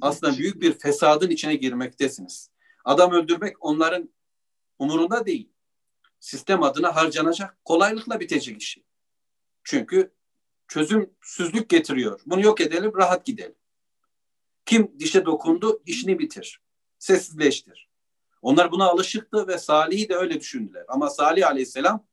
aslında 0.00 0.38
büyük 0.38 0.62
bir 0.62 0.72
fesadın 0.78 1.30
içine 1.30 1.54
girmektesiniz. 1.54 2.50
Adam 2.84 3.12
öldürmek 3.12 3.64
onların 3.64 4.10
umurunda 4.78 5.26
değil. 5.26 5.48
Sistem 6.20 6.62
adına 6.62 6.96
harcanacak, 6.96 7.64
kolaylıkla 7.64 8.20
bitecek 8.20 8.62
işi. 8.62 8.84
Çünkü 9.64 10.12
çözümsüzlük 10.68 11.68
getiriyor. 11.68 12.20
Bunu 12.26 12.40
yok 12.42 12.60
edelim, 12.60 12.92
rahat 12.96 13.24
gidelim. 13.26 13.54
Kim 14.66 14.98
dişe 14.98 15.26
dokundu, 15.26 15.82
işini 15.86 16.18
bitir. 16.18 16.60
Sessizleştir. 16.98 17.88
Onlar 18.42 18.72
buna 18.72 18.84
alışıktı 18.84 19.48
ve 19.48 19.58
Salih'i 19.58 20.08
de 20.08 20.16
öyle 20.16 20.40
düşündüler. 20.40 20.84
Ama 20.88 21.10
Salih 21.10 21.46
aleyhisselam 21.46 22.06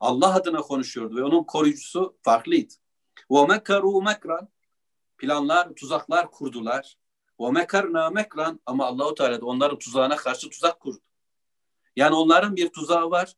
Allah 0.00 0.34
adına 0.34 0.60
konuşuyordu 0.60 1.16
ve 1.16 1.24
onun 1.24 1.44
koruyucusu 1.44 2.16
farklıydı. 2.22 2.74
Ve 3.30 3.46
mekaru. 3.46 4.02
Planlar, 5.18 5.74
tuzaklar 5.74 6.30
kurdular. 6.30 6.96
Ve 7.40 7.50
mekarna 7.50 8.10
mekran. 8.10 8.60
Ama 8.66 8.86
Allahu 8.86 9.14
Teala 9.14 9.40
da 9.40 9.46
onların 9.46 9.78
tuzağına 9.78 10.16
karşı 10.16 10.50
tuzak 10.50 10.80
kurdu. 10.80 11.00
Yani 11.96 12.14
onların 12.14 12.56
bir 12.56 12.68
tuzağı 12.68 13.10
var 13.10 13.34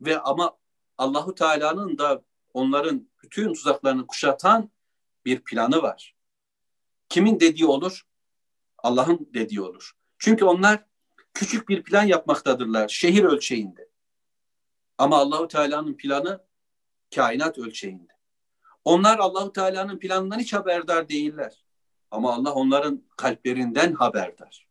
ve 0.00 0.20
ama 0.20 0.56
Allahu 0.98 1.34
Teala'nın 1.34 1.98
da 1.98 2.22
onların 2.54 3.08
bütün 3.22 3.54
tuzaklarını 3.54 4.06
kuşatan 4.06 4.70
bir 5.24 5.40
planı 5.40 5.82
var. 5.82 6.14
Kimin 7.08 7.40
dediği 7.40 7.66
olur? 7.66 8.02
Allah'ın 8.78 9.30
dediği 9.34 9.60
olur. 9.60 9.92
Çünkü 10.18 10.44
onlar 10.44 10.84
küçük 11.34 11.68
bir 11.68 11.82
plan 11.82 12.04
yapmaktadırlar 12.04 12.88
şehir 12.88 13.24
ölçeğinde. 13.24 13.88
Ama 14.98 15.16
Allahu 15.18 15.48
Teala'nın 15.48 15.96
planı 15.96 16.44
kainat 17.14 17.58
ölçeğinde. 17.58 18.12
Onlar 18.84 19.18
Allahu 19.18 19.52
Teala'nın 19.52 19.98
planından 19.98 20.38
hiç 20.38 20.52
haberdar 20.52 21.08
değiller. 21.08 21.64
Ama 22.10 22.34
Allah 22.34 22.52
onların 22.52 23.02
kalplerinden 23.16 23.92
haberdar. 23.92 24.66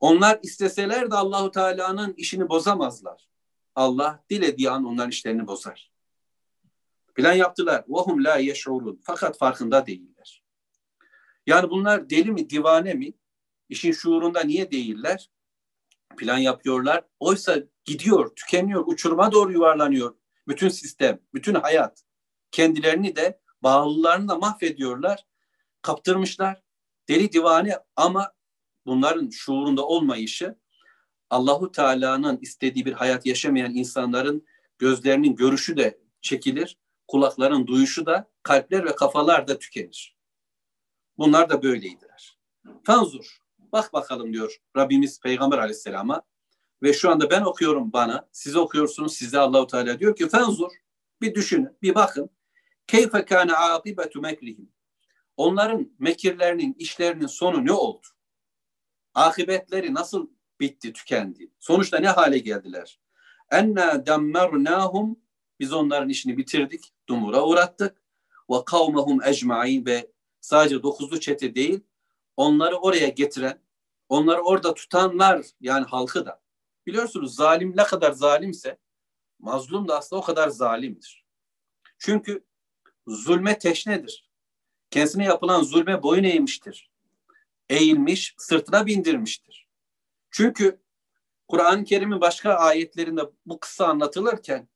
Onlar 0.00 0.38
isteseler 0.42 1.10
de 1.10 1.14
Allahu 1.14 1.50
Teala'nın 1.50 2.14
işini 2.16 2.48
bozamazlar. 2.48 3.28
Allah 3.74 4.24
dilediği 4.30 4.70
an 4.70 4.84
onların 4.84 5.10
işlerini 5.10 5.46
bozar. 5.46 5.92
Plan 7.14 7.32
yaptılar. 7.32 7.84
Vahum 7.88 8.24
la 8.24 8.36
yeşurun. 8.36 9.00
Fakat 9.04 9.38
farkında 9.38 9.86
değiller. 9.86 10.42
Yani 11.46 11.70
bunlar 11.70 12.10
deli 12.10 12.30
mi, 12.30 12.50
divane 12.50 12.94
mi? 12.94 13.12
İşin 13.68 13.92
şuurunda 13.92 14.40
niye 14.40 14.70
değiller? 14.70 15.30
Plan 16.16 16.38
yapıyorlar. 16.38 17.04
Oysa 17.20 17.56
gidiyor, 17.84 18.34
tükeniyor, 18.36 18.84
uçuruma 18.86 19.32
doğru 19.32 19.52
yuvarlanıyor. 19.52 20.14
Bütün 20.48 20.68
sistem, 20.68 21.20
bütün 21.34 21.54
hayat. 21.54 22.02
Kendilerini 22.50 23.16
de 23.16 23.40
bağlılarını 23.62 24.28
da 24.28 24.38
mahvediyorlar. 24.38 25.26
Kaptırmışlar. 25.82 26.62
Deli 27.08 27.32
divane 27.32 27.78
ama 27.96 28.32
bunların 28.86 29.30
şuurunda 29.30 29.86
olmayışı 29.86 30.56
Allahu 31.30 31.72
Teala'nın 31.72 32.38
istediği 32.42 32.84
bir 32.84 32.92
hayat 32.92 33.26
yaşamayan 33.26 33.74
insanların 33.74 34.46
gözlerinin 34.78 35.36
görüşü 35.36 35.76
de 35.76 36.00
çekilir, 36.20 36.78
kulakların 37.08 37.66
duyuşu 37.66 38.06
da, 38.06 38.30
kalpler 38.42 38.84
ve 38.84 38.94
kafalar 38.96 39.48
da 39.48 39.58
tükenir. 39.58 40.16
Bunlar 41.18 41.50
da 41.50 41.62
böyleydiler. 41.62 42.38
Fanzur, 42.84 43.38
bak 43.58 43.92
bakalım 43.92 44.32
diyor 44.32 44.56
Rabbimiz 44.76 45.20
Peygamber 45.20 45.58
Aleyhisselam'a 45.58 46.22
ve 46.82 46.92
şu 46.92 47.10
anda 47.10 47.30
ben 47.30 47.42
okuyorum 47.42 47.92
bana, 47.92 48.28
siz 48.32 48.56
okuyorsunuz, 48.56 49.14
size 49.14 49.38
Allahu 49.38 49.66
Teala 49.66 49.98
diyor 49.98 50.16
ki 50.16 50.28
fanzur, 50.28 50.72
bir 51.20 51.34
düşünün, 51.34 51.76
bir 51.82 51.94
bakın. 51.94 52.30
Keyfe 52.92 53.24
kana 53.24 53.56
akibetu 53.56 54.20
mekrihim. 54.20 54.72
Onların 55.36 55.92
mekirlerinin, 55.98 56.74
işlerinin 56.78 57.26
sonu 57.26 57.66
ne 57.66 57.72
oldu? 57.72 58.06
Akıbetleri 59.14 59.94
nasıl 59.94 60.30
bitti, 60.60 60.92
tükendi? 60.92 61.50
Sonuçta 61.58 61.98
ne 61.98 62.08
hale 62.08 62.38
geldiler? 62.38 63.00
Enna 63.50 64.06
demmernahum 64.06 65.20
biz 65.60 65.72
onların 65.72 66.08
işini 66.08 66.36
bitirdik, 66.36 66.94
dumura 67.08 67.42
uğrattık. 67.46 68.02
Ve 68.50 68.64
kavmehum 68.66 69.22
ecmain 69.22 69.86
ve 69.86 70.12
sadece 70.40 70.82
dokuzlu 70.82 71.20
çete 71.20 71.54
değil, 71.54 71.80
onları 72.36 72.76
oraya 72.76 73.08
getiren, 73.08 73.62
onları 74.08 74.42
orada 74.42 74.74
tutanlar 74.74 75.46
yani 75.60 75.86
halkı 75.86 76.26
da. 76.26 76.42
Biliyorsunuz 76.86 77.34
zalim 77.34 77.76
ne 77.76 77.84
kadar 77.84 78.12
zalimse 78.12 78.78
mazlum 79.38 79.88
da 79.88 79.98
aslında 79.98 80.22
o 80.22 80.24
kadar 80.24 80.48
zalimdir. 80.48 81.26
Çünkü 81.98 82.44
zulme 83.06 83.58
teşnedir. 83.58 84.30
Kendisine 84.90 85.24
yapılan 85.24 85.62
zulme 85.62 86.02
boyun 86.02 86.24
eğmiştir. 86.24 86.90
Eğilmiş, 87.68 88.34
sırtına 88.38 88.86
bindirmiştir. 88.86 89.68
Çünkü 90.30 90.80
Kur'an-ı 91.48 91.84
Kerim'in 91.84 92.20
başka 92.20 92.54
ayetlerinde 92.54 93.22
bu 93.46 93.60
kısa 93.60 93.86
anlatılırken 93.86 94.68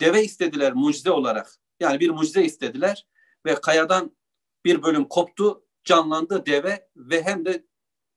deve 0.00 0.24
istediler 0.24 0.72
mucize 0.72 1.10
olarak. 1.10 1.52
Yani 1.80 2.00
bir 2.00 2.10
mucize 2.10 2.44
istediler 2.44 3.06
ve 3.46 3.54
kayadan 3.54 4.16
bir 4.64 4.82
bölüm 4.82 5.04
koptu, 5.04 5.64
canlandı 5.84 6.46
deve 6.46 6.88
ve 6.96 7.22
hem 7.22 7.44
de 7.44 7.66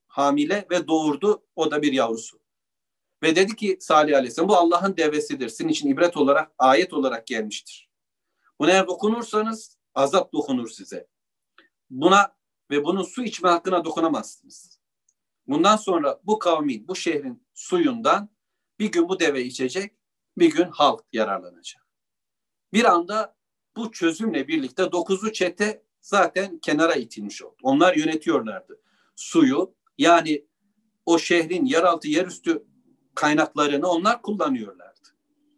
hamile 0.08 0.68
ve 0.72 0.88
doğurdu 0.88 1.44
o 1.56 1.72
da 1.72 1.82
bir 1.82 1.94
yavrusu. 1.94 2.40
Ve 3.24 3.36
dedi 3.36 3.56
ki 3.56 3.78
Salih 3.82 4.18
Aleyhisselam 4.18 4.50
bu 4.50 4.56
Allah'ın 4.56 4.98
devesidir. 4.98 5.50
Sizin 5.50 5.68
için 5.68 5.90
ibret 5.90 6.18
olarak, 6.18 6.52
ayet 6.58 6.94
olarak 6.94 7.28
gelmiştir. 7.28 7.89
Buna 8.60 8.72
eğer 8.72 8.88
dokunursanız 8.88 9.78
azap 9.96 10.34
dokunur 10.34 10.70
size. 10.70 11.08
Buna 11.90 12.36
ve 12.72 12.84
bunun 12.84 13.04
su 13.04 13.24
içme 13.24 13.50
hakkına 13.50 13.86
dokunamazsınız. 13.86 14.80
Bundan 15.48 15.76
sonra 15.76 16.20
bu 16.24 16.40
kavmin, 16.40 16.88
bu 16.88 16.96
şehrin 16.96 17.44
suyundan 17.54 18.30
bir 18.80 18.92
gün 18.92 19.10
bu 19.10 19.20
deve 19.20 19.44
içecek, 19.44 19.94
bir 20.38 20.52
gün 20.52 20.68
halk 20.72 21.06
yararlanacak. 21.14 21.88
Bir 22.74 22.86
anda 22.86 23.36
bu 23.76 23.92
çözümle 23.92 24.48
birlikte 24.48 24.92
dokuzlu 24.92 25.34
çete 25.34 25.84
zaten 26.02 26.60
kenara 26.60 26.96
itilmiş 26.96 27.44
oldu. 27.44 27.58
Onlar 27.64 27.96
yönetiyorlardı. 27.96 28.82
Suyu 29.16 29.76
yani 29.98 30.46
o 31.06 31.20
şehrin 31.20 31.66
yeraltı 31.66 32.08
yerüstü 32.08 32.64
kaynaklarını 33.16 33.88
onlar 33.88 34.22
kullanıyorlardı. 34.22 35.10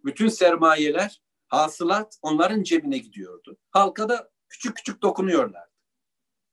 Bütün 0.05 0.27
sermayeler, 0.27 1.21
hasılat 1.51 2.17
onların 2.21 2.63
cebine 2.63 2.97
gidiyordu. 2.97 3.57
Halka 3.71 4.09
da 4.09 4.31
küçük 4.49 4.77
küçük 4.77 5.01
dokunuyorlardı. 5.01 5.71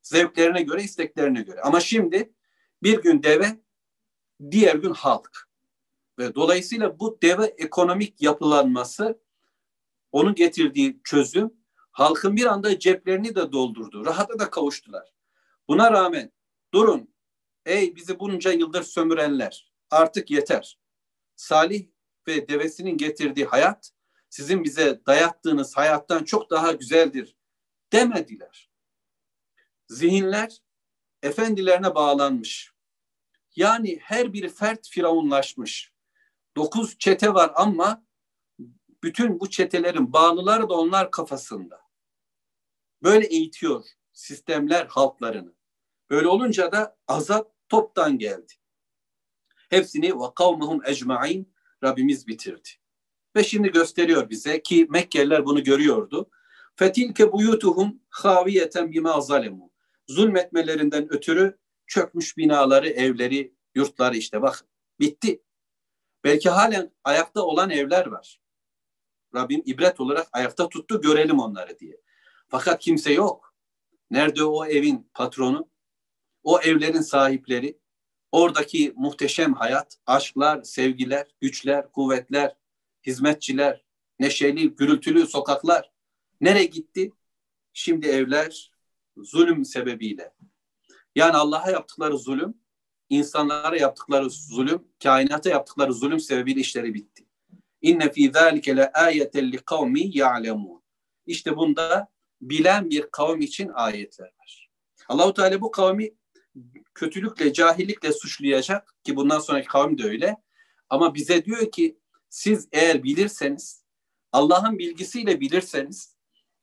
Zevklerine 0.02 0.62
göre, 0.62 0.82
isteklerine 0.82 1.42
göre. 1.42 1.60
Ama 1.60 1.80
şimdi 1.80 2.32
bir 2.82 3.02
gün 3.02 3.22
deve, 3.22 3.60
diğer 4.50 4.74
gün 4.74 4.92
halk. 4.92 5.48
Ve 6.18 6.34
dolayısıyla 6.34 7.00
bu 7.00 7.18
deve 7.22 7.44
ekonomik 7.44 8.22
yapılanması 8.22 9.22
onun 10.12 10.34
getirdiği 10.34 11.00
çözüm 11.04 11.52
halkın 11.90 12.36
bir 12.36 12.46
anda 12.46 12.78
ceplerini 12.78 13.34
de 13.34 13.52
doldurdu. 13.52 14.06
Rahata 14.06 14.38
da 14.38 14.50
kavuştular. 14.50 15.12
Buna 15.68 15.92
rağmen 15.92 16.32
durun 16.74 17.14
ey 17.66 17.96
bizi 17.96 18.20
bunca 18.20 18.52
yıldır 18.52 18.82
sömürenler 18.82 19.72
artık 19.90 20.30
yeter. 20.30 20.78
Salih 21.36 21.86
ve 22.28 22.48
devesinin 22.48 22.96
getirdiği 22.96 23.44
hayat 23.44 23.92
sizin 24.30 24.64
bize 24.64 25.00
dayattığınız 25.06 25.76
hayattan 25.76 26.24
çok 26.24 26.50
daha 26.50 26.72
güzeldir 26.72 27.36
demediler. 27.92 28.70
Zihinler 29.88 30.62
efendilerine 31.22 31.94
bağlanmış. 31.94 32.72
Yani 33.56 33.98
her 34.02 34.32
bir 34.32 34.48
fert 34.48 34.88
firavunlaşmış. 34.88 35.92
Dokuz 36.56 36.98
çete 36.98 37.34
var 37.34 37.52
ama 37.54 38.04
bütün 39.02 39.40
bu 39.40 39.50
çetelerin 39.50 40.12
bağlıları 40.12 40.68
da 40.68 40.74
onlar 40.74 41.10
kafasında. 41.10 41.80
Böyle 43.02 43.26
eğitiyor 43.26 43.84
sistemler 44.12 44.86
halklarını. 44.86 45.54
Böyle 46.10 46.28
olunca 46.28 46.72
da 46.72 46.96
azap 47.08 47.54
toptan 47.68 48.18
geldi. 48.18 48.52
Hepsini 49.70 50.20
ve 50.20 50.24
kavmuhum 50.36 50.84
ecmain 50.84 51.54
Rabbimiz 51.84 52.26
bitirdi. 52.26 52.68
Ve 53.38 53.44
şimdi 53.44 53.72
gösteriyor 53.72 54.30
bize 54.30 54.62
ki 54.62 54.86
Mekkeliler 54.90 55.44
bunu 55.44 55.64
görüyordu. 55.64 56.30
Fetilke 56.76 57.32
buyutuhum 57.32 58.00
haviyeten 58.08 58.92
bima 58.92 59.20
zalemu. 59.20 59.72
Zulmetmelerinden 60.08 61.12
ötürü 61.12 61.58
çökmüş 61.86 62.36
binaları, 62.36 62.88
evleri, 62.88 63.54
yurtları 63.74 64.16
işte 64.16 64.42
bak 64.42 64.66
bitti. 65.00 65.42
Belki 66.24 66.50
halen 66.50 66.92
ayakta 67.04 67.42
olan 67.42 67.70
evler 67.70 68.06
var. 68.06 68.40
Rabbim 69.34 69.62
ibret 69.64 70.00
olarak 70.00 70.28
ayakta 70.32 70.68
tuttu 70.68 71.00
görelim 71.00 71.38
onları 71.38 71.78
diye. 71.78 72.00
Fakat 72.48 72.80
kimse 72.80 73.12
yok. 73.12 73.54
Nerede 74.10 74.44
o 74.44 74.66
evin 74.66 75.10
patronu? 75.14 75.70
O 76.42 76.60
evlerin 76.60 77.00
sahipleri? 77.00 77.78
Oradaki 78.32 78.92
muhteşem 78.96 79.54
hayat, 79.54 79.96
aşklar, 80.06 80.62
sevgiler, 80.62 81.26
güçler, 81.40 81.92
kuvvetler, 81.92 82.56
hizmetçiler, 83.08 83.84
neşeli, 84.18 84.76
gürültülü 84.76 85.26
sokaklar. 85.26 85.90
Nereye 86.40 86.64
gitti? 86.64 87.12
Şimdi 87.72 88.06
evler 88.06 88.72
zulüm 89.16 89.64
sebebiyle. 89.64 90.34
Yani 91.14 91.36
Allah'a 91.36 91.70
yaptıkları 91.70 92.18
zulüm, 92.18 92.54
insanlara 93.08 93.76
yaptıkları 93.76 94.30
zulüm, 94.30 94.88
kainata 95.02 95.50
yaptıkları 95.50 95.92
zulüm 95.92 96.20
sebebiyle 96.20 96.60
işleri 96.60 96.94
bitti. 96.94 97.26
İnne 97.82 98.12
fî 98.12 98.30
zâlike 98.30 98.76
le 98.76 98.92
âyeten 98.92 99.52
li 99.52 99.56
kavmi 99.56 100.16
ya'lemûn. 100.16 100.82
İşte 101.26 101.56
bunda 101.56 102.08
bilen 102.40 102.90
bir 102.90 103.02
kavim 103.12 103.40
için 103.40 103.68
ayetler 103.68 104.26
var. 104.40 104.70
Allahu 105.08 105.34
Teala 105.34 105.60
bu 105.60 105.70
kavmi 105.70 106.10
kötülükle, 106.94 107.52
cahillikle 107.52 108.12
suçlayacak 108.12 108.94
ki 109.04 109.16
bundan 109.16 109.38
sonraki 109.38 109.68
kavim 109.68 109.98
de 109.98 110.04
öyle. 110.04 110.36
Ama 110.88 111.14
bize 111.14 111.44
diyor 111.44 111.70
ki 111.70 111.97
siz 112.28 112.68
eğer 112.72 113.02
bilirseniz, 113.02 113.84
Allah'ın 114.32 114.78
bilgisiyle 114.78 115.40
bilirseniz, 115.40 116.16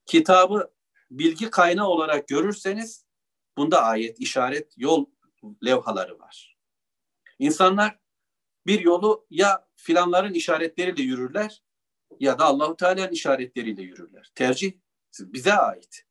kitabı 0.06 0.72
bilgi 1.10 1.50
kaynağı 1.50 1.88
olarak 1.88 2.28
görürseniz 2.28 3.06
bunda 3.56 3.82
ayet, 3.82 4.20
işaret, 4.20 4.72
yol 4.76 5.06
levhaları 5.64 6.18
var. 6.18 6.56
İnsanlar 7.38 7.98
bir 8.66 8.80
yolu 8.80 9.26
ya 9.30 9.68
filanların 9.76 10.34
işaretleriyle 10.34 11.02
yürürler 11.02 11.62
ya 12.20 12.38
da 12.38 12.44
Allahu 12.44 12.76
Teala'nın 12.76 13.12
işaretleriyle 13.12 13.82
yürürler. 13.82 14.30
Tercih 14.34 14.72
Bize 15.20 15.52
ait. 15.52 16.02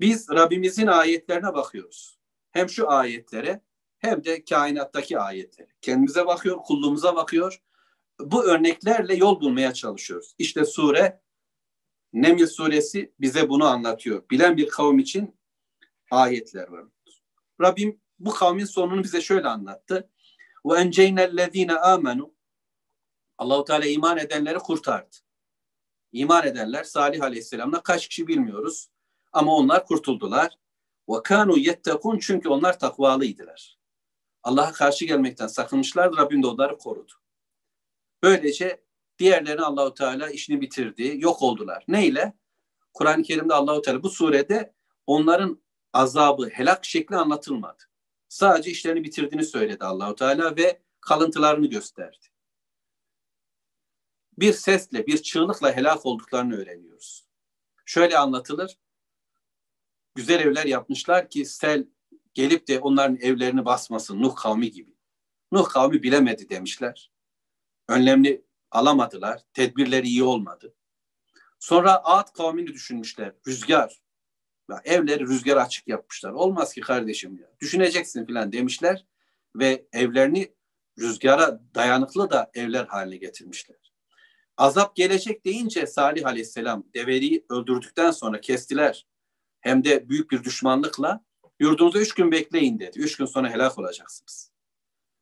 Biz 0.00 0.30
Rabbimizin 0.30 0.86
ayetlerine 0.86 1.54
bakıyoruz. 1.54 2.18
Hem 2.50 2.68
şu 2.68 2.90
ayetlere 2.90 3.60
hem 3.98 4.24
de 4.24 4.44
kainattaki 4.44 5.18
ayetlere. 5.18 5.68
Kendimize 5.80 6.26
bakıyor, 6.26 6.56
kulluğumuza 6.56 7.16
bakıyor. 7.16 7.62
Bu 8.24 8.44
örneklerle 8.44 9.14
yol 9.14 9.40
bulmaya 9.40 9.74
çalışıyoruz. 9.74 10.34
İşte 10.38 10.64
sure 10.64 11.20
Neml 12.12 12.46
suresi 12.46 13.12
bize 13.20 13.48
bunu 13.48 13.64
anlatıyor. 13.64 14.22
Bilen 14.30 14.56
bir 14.56 14.68
kavim 14.68 14.98
için 14.98 15.36
ayetler 16.10 16.68
var. 16.68 16.84
Rabbim 17.60 18.00
bu 18.18 18.30
kavmin 18.30 18.64
sonunu 18.64 19.04
bize 19.04 19.20
şöyle 19.20 19.48
anlattı. 19.48 20.10
Ve 20.66 20.78
enceynellezine 20.78 21.74
amenu 21.74 22.34
Allahu 23.38 23.64
Teala 23.64 23.86
iman 23.86 24.18
edenleri 24.18 24.58
kurtardı. 24.58 25.16
İman 26.12 26.46
edenler 26.46 26.84
Salih 26.84 27.22
Aleyhisselam'la 27.22 27.82
kaç 27.82 28.08
kişi 28.08 28.26
bilmiyoruz. 28.26 28.90
Ama 29.32 29.56
onlar 29.56 29.86
kurtuldular. 29.86 30.58
Ve 31.08 31.22
kanu 31.22 31.58
yettekun 31.58 32.18
çünkü 32.18 32.48
onlar 32.48 32.78
takvalıydılar. 32.78 33.78
Allah'a 34.42 34.72
karşı 34.72 35.04
gelmekten 35.04 35.46
sakınmışlardı. 35.46 36.16
Rabbim 36.16 36.42
de 36.42 36.46
onları 36.46 36.78
korudu. 36.78 37.12
Böylece 38.22 38.84
diğerlerini 39.18 39.62
Allahu 39.62 39.94
Teala 39.94 40.30
işini 40.30 40.60
bitirdi. 40.60 41.14
Yok 41.18 41.42
oldular. 41.42 41.84
Neyle? 41.88 42.32
Kur'an-ı 42.92 43.22
Kerim'de 43.22 43.54
Allahu 43.54 43.82
Teala 43.82 44.02
bu 44.02 44.10
surede 44.10 44.74
onların 45.06 45.62
azabı, 45.92 46.48
helak 46.48 46.84
şekli 46.84 47.16
anlatılmadı. 47.16 47.82
Sadece 48.28 48.70
işlerini 48.70 49.04
bitirdiğini 49.04 49.44
söyledi 49.44 49.84
Allahu 49.84 50.14
Teala 50.14 50.56
ve 50.56 50.82
kalıntılarını 51.00 51.66
gösterdi. 51.66 52.26
Bir 54.38 54.52
sesle, 54.52 55.06
bir 55.06 55.22
çığlıkla 55.22 55.76
helak 55.76 56.06
olduklarını 56.06 56.56
öğreniyoruz. 56.56 57.26
Şöyle 57.84 58.18
anlatılır. 58.18 58.78
Güzel 60.14 60.40
evler 60.40 60.66
yapmışlar 60.66 61.30
ki 61.30 61.44
sel 61.44 61.86
gelip 62.34 62.68
de 62.68 62.78
onların 62.78 63.16
evlerini 63.16 63.64
basmasın 63.64 64.22
Nuh 64.22 64.36
kavmi 64.36 64.70
gibi. 64.70 64.96
Nuh 65.52 65.68
kavmi 65.68 66.02
bilemedi 66.02 66.48
demişler. 66.48 67.12
Önlemli 67.90 68.44
alamadılar. 68.70 69.42
Tedbirleri 69.54 70.06
iyi 70.06 70.22
olmadı. 70.22 70.74
Sonra 71.58 72.04
Ad 72.04 72.32
kavmini 72.32 72.66
düşünmüşler. 72.66 73.32
Rüzgar. 73.46 74.00
Ya 74.70 74.80
evleri 74.84 75.26
rüzgar 75.26 75.56
açık 75.56 75.88
yapmışlar. 75.88 76.30
Olmaz 76.30 76.74
ki 76.74 76.80
kardeşim 76.80 77.36
ya. 77.36 77.50
Düşüneceksin 77.60 78.26
filan 78.26 78.52
demişler 78.52 79.06
ve 79.56 79.86
evlerini 79.92 80.54
rüzgara 80.98 81.60
dayanıklı 81.74 82.30
da 82.30 82.50
evler 82.54 82.84
haline 82.84 83.16
getirmişler. 83.16 83.92
Azap 84.56 84.96
gelecek 84.96 85.44
deyince 85.44 85.86
Salih 85.86 86.26
Aleyhisselam 86.26 86.84
develiği 86.94 87.46
öldürdükten 87.48 88.10
sonra 88.10 88.40
kestiler. 88.40 89.06
Hem 89.60 89.84
de 89.84 90.08
büyük 90.08 90.30
bir 90.30 90.44
düşmanlıkla 90.44 91.24
yurdunuza 91.60 91.98
üç 91.98 92.14
gün 92.14 92.32
bekleyin 92.32 92.78
dedi. 92.78 92.98
Üç 92.98 93.16
gün 93.16 93.26
sonra 93.26 93.50
helak 93.50 93.78
olacaksınız. 93.78 94.52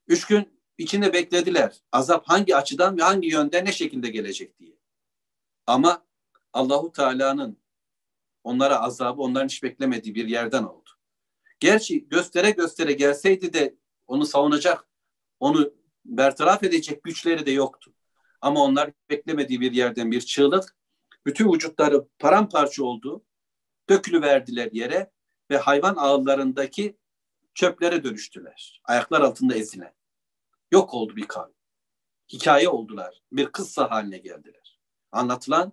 Üç 0.08 0.26
gün 0.26 0.57
içinde 0.78 1.12
beklediler. 1.12 1.76
Azap 1.92 2.28
hangi 2.28 2.56
açıdan 2.56 2.98
ve 2.98 3.02
hangi 3.02 3.28
yönde 3.28 3.64
ne 3.64 3.72
şekilde 3.72 4.08
gelecek 4.08 4.58
diye. 4.58 4.78
Ama 5.66 6.06
Allahu 6.52 6.92
Teala'nın 6.92 7.58
onlara 8.44 8.80
azabı 8.80 9.22
onların 9.22 9.48
hiç 9.48 9.62
beklemediği 9.62 10.14
bir 10.14 10.28
yerden 10.28 10.62
oldu. 10.62 10.90
Gerçi 11.60 12.08
göstere 12.08 12.50
göstere 12.50 12.92
gelseydi 12.92 13.52
de 13.52 13.76
onu 14.06 14.26
savunacak, 14.26 14.86
onu 15.40 15.72
bertaraf 16.04 16.62
edecek 16.62 17.04
güçleri 17.04 17.46
de 17.46 17.50
yoktu. 17.50 17.94
Ama 18.40 18.64
onlar 18.64 18.92
beklemediği 19.10 19.60
bir 19.60 19.72
yerden 19.72 20.10
bir 20.10 20.20
çığlık, 20.20 20.76
bütün 21.26 21.52
vücutları 21.52 22.08
paramparça 22.18 22.84
oldu, 22.84 23.24
dökülüverdiler 23.90 24.72
yere 24.72 25.10
ve 25.50 25.56
hayvan 25.56 25.96
ağıllarındaki 25.96 26.96
çöplere 27.54 28.04
dönüştüler. 28.04 28.80
Ayaklar 28.84 29.20
altında 29.20 29.54
ezilen. 29.54 29.97
Yok 30.72 30.94
oldu 30.94 31.16
bir 31.16 31.28
kavim. 31.28 31.54
Hikaye 32.32 32.68
oldular. 32.68 33.22
Bir 33.32 33.46
kıssa 33.46 33.90
haline 33.90 34.18
geldiler. 34.18 34.80
Anlatılan 35.12 35.72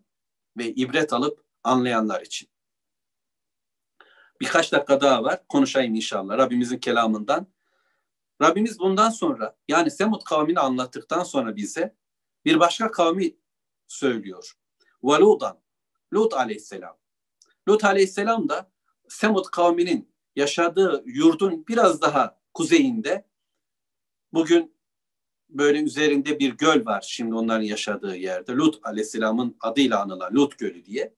ve 0.57 0.73
ibret 0.73 1.13
alıp 1.13 1.45
anlayanlar 1.63 2.21
için. 2.21 2.49
Birkaç 4.41 4.71
dakika 4.71 5.01
daha 5.01 5.23
var. 5.23 5.47
Konuşayım 5.47 5.95
inşallah 5.95 6.37
Rabbimizin 6.37 6.77
kelamından. 6.77 7.47
Rabbimiz 8.41 8.79
bundan 8.79 9.09
sonra 9.09 9.57
yani 9.67 9.91
Semud 9.91 10.23
kavmini 10.23 10.59
anlattıktan 10.59 11.23
sonra 11.23 11.55
bize 11.55 11.95
bir 12.45 12.59
başka 12.59 12.91
kavmi 12.91 13.37
söylüyor. 13.87 14.53
Valudan, 15.03 15.61
Lut 16.13 16.33
aleyhisselam. 16.33 16.97
Lut 17.67 17.83
aleyhisselam 17.83 18.49
da 18.49 18.71
Semud 19.09 19.45
kavminin 19.45 20.15
yaşadığı 20.35 21.03
yurdun 21.05 21.67
biraz 21.67 22.01
daha 22.01 22.39
kuzeyinde 22.53 23.27
bugün 24.33 24.74
böyle 25.57 25.81
üzerinde 25.81 26.39
bir 26.39 26.57
göl 26.57 26.85
var 26.85 27.05
şimdi 27.07 27.35
onların 27.35 27.63
yaşadığı 27.63 28.15
yerde. 28.15 28.51
Lut 28.51 28.79
aleyhisselamın 28.83 29.55
adıyla 29.61 30.01
anılan 30.01 30.33
Lut 30.33 30.57
Gölü 30.57 30.85
diye. 30.85 31.13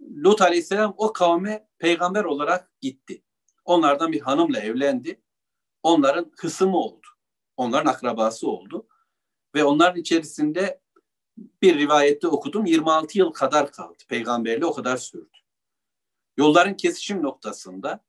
Lut 0.00 0.42
aleyhisselam 0.42 0.94
o 0.96 1.12
kavme 1.12 1.68
peygamber 1.78 2.24
olarak 2.24 2.80
gitti. 2.80 3.22
Onlardan 3.64 4.12
bir 4.12 4.20
hanımla 4.20 4.60
evlendi. 4.60 5.20
Onların 5.82 6.32
hısımı 6.36 6.76
oldu. 6.76 7.06
Onların 7.56 7.90
akrabası 7.90 8.48
oldu. 8.48 8.86
Ve 9.54 9.64
onların 9.64 10.00
içerisinde 10.00 10.80
bir 11.62 11.78
rivayette 11.78 12.28
okudum 12.28 12.66
26 12.66 13.18
yıl 13.18 13.30
kadar 13.30 13.72
kaldı. 13.72 13.98
Peygamberliği 14.08 14.66
o 14.66 14.74
kadar 14.74 14.96
sürdü. 14.96 15.38
Yolların 16.36 16.74
kesişim 16.74 17.22
noktasında 17.22 18.04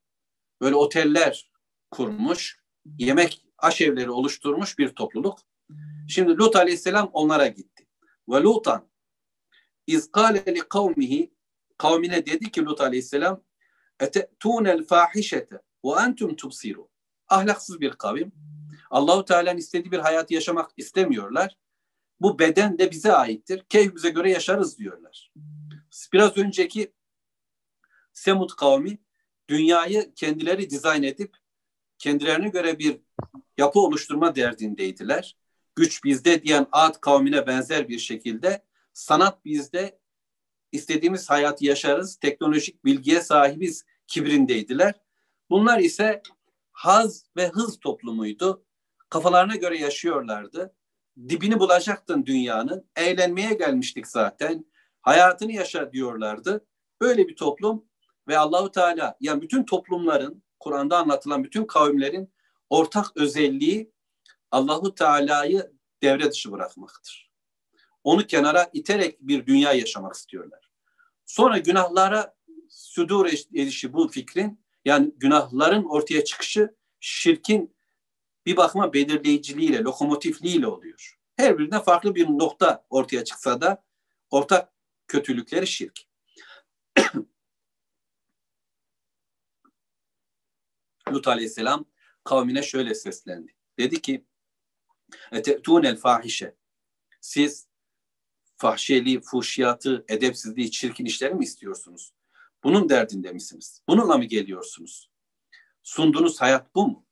böyle 0.62 0.76
oteller 0.76 1.52
kurmuş, 1.92 2.64
yemek 2.98 3.46
aşevleri 3.64 4.12
oluşturmuş 4.12 4.80
bir 4.80 4.90
topluluk. 4.90 5.40
Şimdi 6.10 6.38
Lut 6.38 6.56
aleyhisselam 6.56 7.10
onlara 7.14 7.48
gitti. 7.48 7.88
Ve 8.30 8.42
Lutan 8.42 8.90
izkale 9.88 10.46
li 10.56 10.60
kavmihi 10.70 11.34
kavmine 11.78 12.26
dedi 12.26 12.52
ki 12.52 12.66
Lut 12.66 12.82
aleyhisselam 12.82 13.44
ete'tunel 14.00 14.84
fahişete 14.84 15.62
ve 15.86 15.90
entum 16.00 16.36
tubsirun. 16.36 16.90
Ahlaksız 17.28 17.82
bir 17.82 17.92
kavim. 17.92 18.32
Allahu 18.90 19.26
Teala'nın 19.26 19.58
istediği 19.58 19.92
bir 19.92 20.00
hayatı 20.00 20.34
yaşamak 20.34 20.72
istemiyorlar. 20.78 21.58
Bu 22.20 22.40
beden 22.40 22.78
de 22.78 22.92
bize 22.92 23.14
aittir. 23.14 23.66
Keyfimize 23.70 24.10
göre 24.10 24.32
yaşarız 24.32 24.80
diyorlar. 24.80 25.32
Biraz 26.14 26.38
önceki 26.38 26.94
Semud 28.14 28.50
kavmi 28.50 28.98
dünyayı 29.50 30.14
kendileri 30.16 30.70
dizayn 30.70 31.04
edip 31.04 31.38
kendilerine 31.98 32.50
göre 32.50 32.80
bir 32.80 33.00
yapı 33.58 33.80
oluşturma 33.80 34.36
derdindeydiler. 34.36 35.38
Güç 35.76 36.04
bizde 36.04 36.44
diyen 36.44 36.68
Ad 36.72 36.94
kavmine 37.02 37.48
benzer 37.48 37.90
bir 37.90 38.00
şekilde 38.00 38.64
sanat 38.94 39.46
bizde 39.46 40.00
istediğimiz 40.72 41.30
hayatı 41.30 41.66
yaşarız, 41.66 42.16
teknolojik 42.16 42.86
bilgiye 42.86 43.22
sahibiz 43.22 43.86
kibrindeydiler. 44.08 44.94
Bunlar 45.50 45.80
ise 45.80 46.22
haz 46.72 47.26
ve 47.36 47.48
hız 47.48 47.80
toplumuydu. 47.80 48.66
Kafalarına 49.10 49.56
göre 49.56 49.78
yaşıyorlardı. 49.78 50.76
Dibini 51.30 51.60
bulacaktın 51.60 52.26
dünyanın. 52.26 52.90
Eğlenmeye 52.96 53.54
gelmiştik 53.54 54.08
zaten. 54.08 54.66
Hayatını 55.02 55.52
yaşa 55.52 55.92
diyorlardı. 55.92 56.66
Böyle 57.02 57.28
bir 57.28 57.36
toplum 57.36 57.86
ve 58.28 58.38
Allahu 58.38 58.72
Teala 58.72 59.18
yani 59.20 59.42
bütün 59.42 59.64
toplumların 59.64 60.44
Kur'an'da 60.64 60.98
anlatılan 60.98 61.44
bütün 61.44 61.66
kavimlerin 61.66 62.34
ortak 62.70 63.18
özelliği 63.18 63.92
Allahu 64.52 64.96
Teala'yı 64.96 65.72
devre 66.02 66.32
dışı 66.32 66.52
bırakmaktır. 66.52 67.32
Onu 68.04 68.28
kenara 68.28 68.70
iterek 68.74 69.22
bir 69.22 69.46
dünya 69.46 69.74
yaşamak 69.74 70.16
istiyorlar. 70.16 70.72
Sonra 71.26 71.58
günahlara 71.58 72.36
südur 72.70 73.26
edişi 73.54 73.94
bu 73.94 74.08
fikrin 74.08 74.64
yani 74.86 75.12
günahların 75.18 75.84
ortaya 75.84 76.24
çıkışı 76.24 76.76
şirkin 77.00 77.76
bir 78.46 78.58
bakıma 78.58 78.94
belirleyiciliğiyle, 78.94 79.80
lokomotifliğiyle 79.80 80.68
oluyor. 80.68 81.20
Her 81.36 81.60
birine 81.60 81.84
farklı 81.84 82.16
bir 82.16 82.28
nokta 82.28 82.86
ortaya 82.90 83.24
çıksa 83.24 83.62
da 83.62 83.84
ortak 84.30 84.74
kötülükleri 85.08 85.68
şirk. 85.68 86.00
Lut 91.12 91.28
aleyhisselam 91.28 91.86
kavmine 92.24 92.64
şöyle 92.64 92.96
seslendi. 92.96 93.56
Dedi 93.80 94.02
ki 94.02 94.26
el 95.84 95.96
fahişe 95.98 96.56
siz 97.22 97.68
fahşeli, 98.58 99.22
fuhşiyatı, 99.22 100.06
edepsizliği, 100.08 100.72
çirkin 100.72 101.06
işleri 101.06 101.34
mi 101.34 101.44
istiyorsunuz? 101.44 102.14
Bunun 102.64 102.90
derdinde 102.90 103.32
misiniz? 103.32 103.82
Bununla 103.88 104.18
mı 104.18 104.26
geliyorsunuz? 104.26 105.10
Sunduğunuz 105.84 106.42
hayat 106.42 106.76
bu 106.76 106.88
mu? 106.88 107.06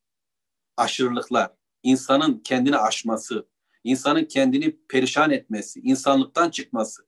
Aşırılıklar, 0.77 1.53
insanın 1.83 2.39
kendini 2.39 2.77
aşması, 2.77 3.47
insanın 3.83 4.25
kendini 4.25 4.77
perişan 4.89 5.31
etmesi, 5.31 5.79
insanlıktan 5.79 6.49
çıkması. 6.49 7.07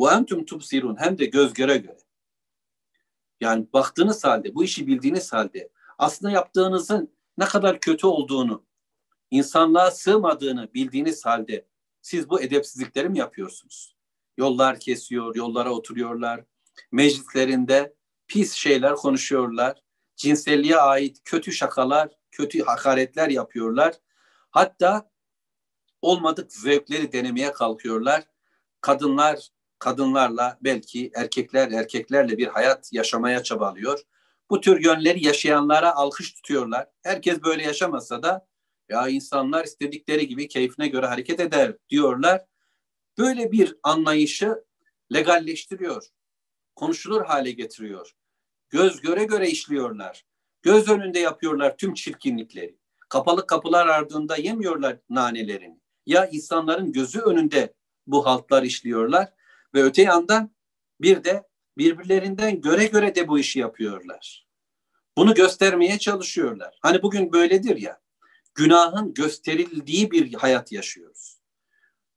Ve 0.00 0.10
entum 0.10 0.44
tubsirun 0.44 0.96
hem 1.00 1.18
de 1.18 1.24
göz 1.24 1.52
göre 1.52 1.76
göre. 1.76 1.98
Yani 3.40 3.66
baktığınız 3.72 4.24
halde, 4.24 4.54
bu 4.54 4.64
işi 4.64 4.86
bildiğiniz 4.86 5.32
halde 5.32 5.70
aslında 5.98 6.32
yaptığınızın 6.32 7.14
ne 7.38 7.44
kadar 7.44 7.80
kötü 7.80 8.06
olduğunu, 8.06 8.64
insanlığa 9.30 9.90
sığmadığını 9.90 10.74
bildiğiniz 10.74 11.26
halde 11.26 11.66
siz 12.02 12.30
bu 12.30 12.40
edepsizlikleri 12.40 13.08
mi 13.08 13.18
yapıyorsunuz? 13.18 13.96
Yollar 14.36 14.80
kesiyor, 14.80 15.36
yollara 15.36 15.70
oturuyorlar. 15.70 16.44
Meclislerinde 16.92 17.94
pis 18.28 18.52
şeyler 18.52 18.94
konuşuyorlar. 18.94 19.82
Cinselliğe 20.16 20.76
ait 20.76 21.20
kötü 21.24 21.52
şakalar, 21.52 22.08
kötü 22.30 22.62
hakaretler 22.62 23.28
yapıyorlar. 23.28 23.94
Hatta 24.50 25.10
olmadık 26.02 26.52
zevkleri 26.52 27.12
denemeye 27.12 27.52
kalkıyorlar. 27.52 28.24
Kadınlar 28.80 29.48
kadınlarla 29.80 30.58
belki 30.60 31.10
erkekler 31.14 31.72
erkeklerle 31.72 32.38
bir 32.38 32.46
hayat 32.46 32.92
yaşamaya 32.92 33.42
çabalıyor. 33.42 34.00
Bu 34.50 34.60
tür 34.60 34.84
yönleri 34.84 35.26
yaşayanlara 35.26 35.94
alkış 35.94 36.32
tutuyorlar. 36.32 36.88
Herkes 37.02 37.42
böyle 37.42 37.62
yaşamasa 37.62 38.22
da 38.22 38.46
ya 38.88 39.08
insanlar 39.08 39.64
istedikleri 39.64 40.28
gibi 40.28 40.48
keyfine 40.48 40.88
göre 40.88 41.06
hareket 41.06 41.40
eder 41.40 41.76
diyorlar. 41.88 42.44
Böyle 43.18 43.52
bir 43.52 43.76
anlayışı 43.82 44.64
legalleştiriyor. 45.12 46.06
Konuşulur 46.76 47.24
hale 47.24 47.50
getiriyor. 47.50 48.12
Göz 48.68 49.00
göre 49.00 49.24
göre 49.24 49.48
işliyorlar. 49.48 50.24
Göz 50.62 50.88
önünde 50.88 51.18
yapıyorlar 51.18 51.76
tüm 51.76 51.94
çirkinlikleri. 51.94 52.76
Kapalı 53.08 53.46
kapılar 53.46 53.86
ardında 53.86 54.36
yemiyorlar 54.36 54.96
nanelerini. 55.10 55.80
Ya 56.06 56.26
insanların 56.26 56.92
gözü 56.92 57.20
önünde 57.20 57.74
bu 58.06 58.26
haltlar 58.26 58.62
işliyorlar 58.62 59.32
ve 59.74 59.82
öte 59.82 60.02
yandan 60.02 60.50
bir 61.00 61.24
de 61.24 61.48
birbirlerinden 61.78 62.60
göre 62.60 62.86
göre 62.86 63.14
de 63.14 63.28
bu 63.28 63.38
işi 63.38 63.58
yapıyorlar. 63.58 64.46
Bunu 65.16 65.34
göstermeye 65.34 65.98
çalışıyorlar. 65.98 66.78
Hani 66.82 67.02
bugün 67.02 67.32
böyledir 67.32 67.76
ya. 67.76 68.00
Günahın 68.54 69.14
gösterildiği 69.14 70.10
bir 70.10 70.34
hayat 70.34 70.72
yaşıyoruz. 70.72 71.40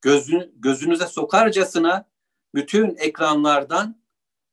Gözün, 0.01 0.53
gözünüze 0.55 1.07
sokarcasına 1.07 2.09
bütün 2.55 2.95
ekranlardan, 2.95 4.03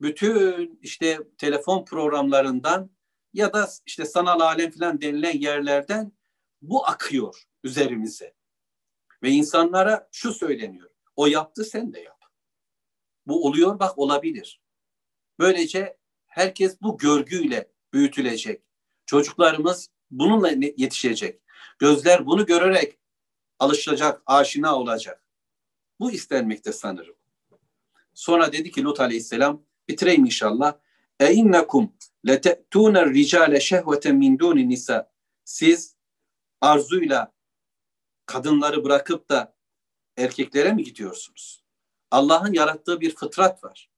bütün 0.01 0.79
işte 0.83 1.19
telefon 1.39 1.85
programlarından 1.85 2.91
ya 3.33 3.53
da 3.53 3.69
işte 3.87 4.05
sanal 4.05 4.41
alem 4.41 4.71
falan 4.71 5.01
denilen 5.01 5.39
yerlerden 5.39 6.13
bu 6.63 6.87
akıyor 6.87 7.43
üzerimize. 7.65 8.35
Ve 9.23 9.31
insanlara 9.31 10.09
şu 10.13 10.33
söyleniyor. 10.33 10.91
O 11.17 11.27
yaptı 11.27 11.65
sen 11.65 11.93
de 11.93 12.01
yap. 12.01 12.20
Bu 13.31 13.47
oluyor 13.47 13.79
bak 13.79 13.99
olabilir. 13.99 14.61
Böylece 15.39 15.97
herkes 16.27 16.83
bu 16.83 16.99
görgüyle 16.99 17.71
büyütülecek. 17.93 18.63
Çocuklarımız 19.07 19.91
bununla 20.11 20.51
yetişecek. 20.77 21.41
Gözler 21.79 22.27
bunu 22.27 22.47
görerek 22.47 22.99
alışacak, 23.59 24.23
aşina 24.27 24.77
olacak. 24.77 25.25
Bu 26.01 26.11
istenmekte 26.11 26.73
sanırım. 26.73 27.17
Sonra 28.15 28.53
dedi 28.53 28.71
ki 28.71 28.85
Lut 28.85 29.01
aleyhisselam, 29.01 29.63
bitireyim 29.89 30.25
inşallah. 30.25 30.79
E 31.21 31.33
innekum 31.33 31.93
lete'tûne 32.27 33.07
ricale 33.07 33.61
şehveten 33.61 34.17
min 34.17 34.39
dûni 34.39 34.69
nisa. 34.69 35.13
Siz 35.45 35.97
arzuyla 36.61 37.33
kadınları 38.27 38.85
bırakıp 38.85 39.29
da 39.29 39.57
erkeklere 40.17 40.73
mi 40.73 40.85
gidiyorsunuz? 40.85 41.60
Allah'ın 42.11 42.53
yarattığı 42.53 43.01
bir 43.01 43.15
fıtrat 43.15 43.65
var. 43.65 43.91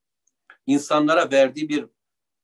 İnsanlara 0.66 1.30
verdiği 1.30 1.68
bir 1.68 1.86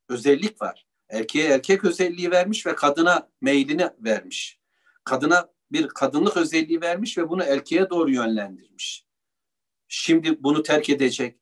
özellik 0.09 0.62
var. 0.62 0.87
Erkeğe 1.09 1.49
erkek 1.49 1.85
özelliği 1.85 2.31
vermiş 2.31 2.66
ve 2.66 2.75
kadına 2.75 3.29
meylini 3.41 3.91
vermiş. 3.99 4.61
Kadına 5.05 5.49
bir 5.73 5.89
kadınlık 5.89 6.37
özelliği 6.37 6.81
vermiş 6.81 7.19
ve 7.19 7.29
bunu 7.29 7.43
erkeğe 7.43 7.91
doğru 7.91 8.11
yönlendirmiş. 8.11 9.07
Şimdi 9.89 10.43
bunu 10.43 10.62
terk 10.62 10.91
edecek 10.91 11.39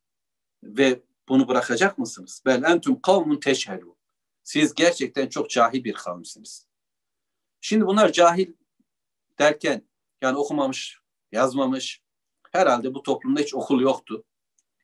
ve 0.63 1.03
bunu 1.29 1.49
bırakacak 1.49 1.99
mısınız? 1.99 2.43
Bel 2.47 2.63
entum 2.63 3.01
kavmun 3.01 3.41
teşhelun. 3.41 3.97
Siz 4.43 4.75
gerçekten 4.75 5.29
çok 5.29 5.51
cahil 5.51 5.85
bir 5.85 5.93
kavimsiniz. 5.93 6.67
Şimdi 7.61 7.87
bunlar 7.87 8.13
cahil 8.13 8.53
derken 9.39 9.89
yani 10.23 10.39
okumamış, 10.39 11.01
yazmamış. 11.33 12.06
Herhalde 12.57 12.95
bu 12.95 13.03
toplumda 13.03 13.41
hiç 13.41 13.55
okul 13.55 13.81
yoktu. 13.81 14.25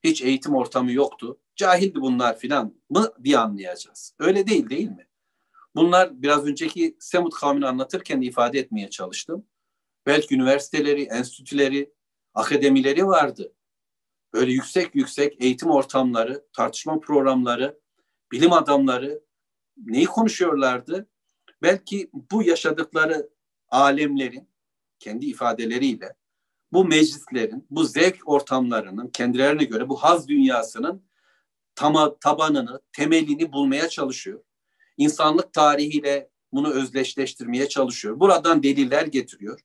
Hiç 0.05 0.23
eğitim 0.23 0.55
ortamı 0.55 0.93
yoktu. 0.93 1.39
Cahildi 1.57 2.01
bunlar 2.01 2.39
filan 2.39 2.75
mı 2.91 3.12
diye 3.25 3.39
anlayacağız. 3.39 4.14
Öyle 4.18 4.47
değil 4.47 4.70
değil 4.70 4.89
mi? 4.89 5.07
Bunlar 5.75 6.23
biraz 6.23 6.47
önceki 6.47 6.97
Semut 7.01 7.35
kavmini 7.35 7.66
anlatırken 7.66 8.20
ifade 8.20 8.59
etmeye 8.59 8.91
çalıştım. 8.91 9.47
Belki 10.07 10.35
üniversiteleri, 10.35 11.03
enstitüleri, 11.03 11.93
akademileri 12.35 13.07
vardı. 13.07 13.53
Böyle 14.33 14.53
yüksek 14.53 14.95
yüksek 14.95 15.45
eğitim 15.45 15.70
ortamları, 15.70 16.47
tartışma 16.53 17.01
programları, 17.01 17.81
bilim 18.33 18.53
adamları 18.53 19.23
neyi 19.77 20.07
konuşuyorlardı? 20.07 21.09
Belki 21.62 22.11
bu 22.12 22.43
yaşadıkları 22.43 23.31
alemlerin 23.68 24.49
kendi 24.99 25.27
ifadeleriyle 25.27 26.14
bu 26.73 26.85
meclislerin, 26.85 27.66
bu 27.70 27.85
zevk 27.85 28.29
ortamlarının 28.29 29.09
kendilerine 29.09 29.64
göre 29.64 29.89
bu 29.89 29.97
haz 29.97 30.29
dünyasının 30.29 31.03
tama, 31.75 32.18
tabanını, 32.18 32.81
temelini 32.93 33.53
bulmaya 33.53 33.89
çalışıyor. 33.89 34.41
İnsanlık 34.97 35.53
tarihiyle 35.53 36.31
bunu 36.53 36.73
özdeşleştirmeye 36.73 37.68
çalışıyor. 37.68 38.20
Buradan 38.20 38.62
deliller 38.62 39.07
getiriyor 39.07 39.61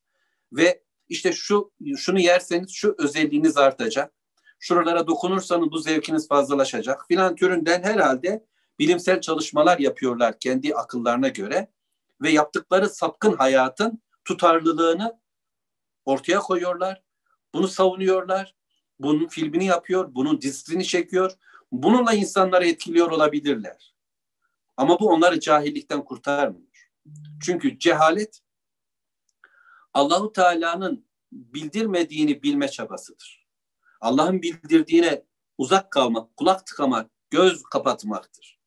ve 0.52 0.82
işte 1.08 1.32
şu 1.32 1.72
şunu 1.96 2.20
yerseniz 2.20 2.70
şu 2.70 2.94
özelliğiniz 2.98 3.56
artacak. 3.56 4.12
Şuralara 4.60 5.06
dokunursanız 5.06 5.70
bu 5.70 5.78
zevkiniz 5.78 6.28
fazlalaşacak 6.28 7.04
filan 7.08 7.34
türünden 7.34 7.82
herhalde 7.82 8.44
bilimsel 8.78 9.20
çalışmalar 9.20 9.78
yapıyorlar 9.78 10.38
kendi 10.38 10.74
akıllarına 10.74 11.28
göre 11.28 11.68
ve 12.22 12.30
yaptıkları 12.30 12.88
sapkın 12.88 13.36
hayatın 13.36 14.02
tutarlılığını 14.24 15.18
ortaya 16.08 16.38
koyuyorlar. 16.38 17.02
Bunu 17.54 17.68
savunuyorlar. 17.68 18.54
Bunun 18.98 19.28
filmini 19.28 19.64
yapıyor, 19.64 20.14
bunun 20.14 20.40
dizisini 20.40 20.84
çekiyor. 20.84 21.32
Bununla 21.72 22.12
insanları 22.12 22.66
etkiliyor 22.66 23.10
olabilirler. 23.10 23.94
Ama 24.76 25.00
bu 25.00 25.08
onları 25.08 25.40
cahillikten 25.40 26.04
kurtarmıyor. 26.04 26.90
Çünkü 27.42 27.78
cehalet 27.78 28.40
Allahu 29.94 30.32
Teala'nın 30.32 31.06
bildirmediğini 31.32 32.42
bilme 32.42 32.68
çabasıdır. 32.68 33.46
Allah'ın 34.00 34.42
bildirdiğine 34.42 35.24
uzak 35.58 35.90
kalmak, 35.90 36.36
kulak 36.36 36.66
tıkamak, 36.66 37.10
göz 37.30 37.62
kapatmaktır. 37.62 38.58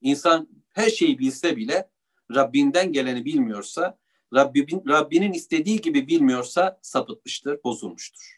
İnsan 0.00 0.48
her 0.68 0.90
şeyi 0.90 1.18
bilse 1.18 1.56
bile 1.56 1.90
Rabbinden 2.34 2.92
geleni 2.92 3.24
bilmiyorsa, 3.24 3.98
Rabbinin, 4.33 4.83
Rabbinin 4.87 5.33
istediği 5.33 5.81
gibi 5.81 6.07
bilmiyorsa 6.07 6.79
sapıtmıştır, 6.81 7.63
bozulmuştur. 7.63 8.37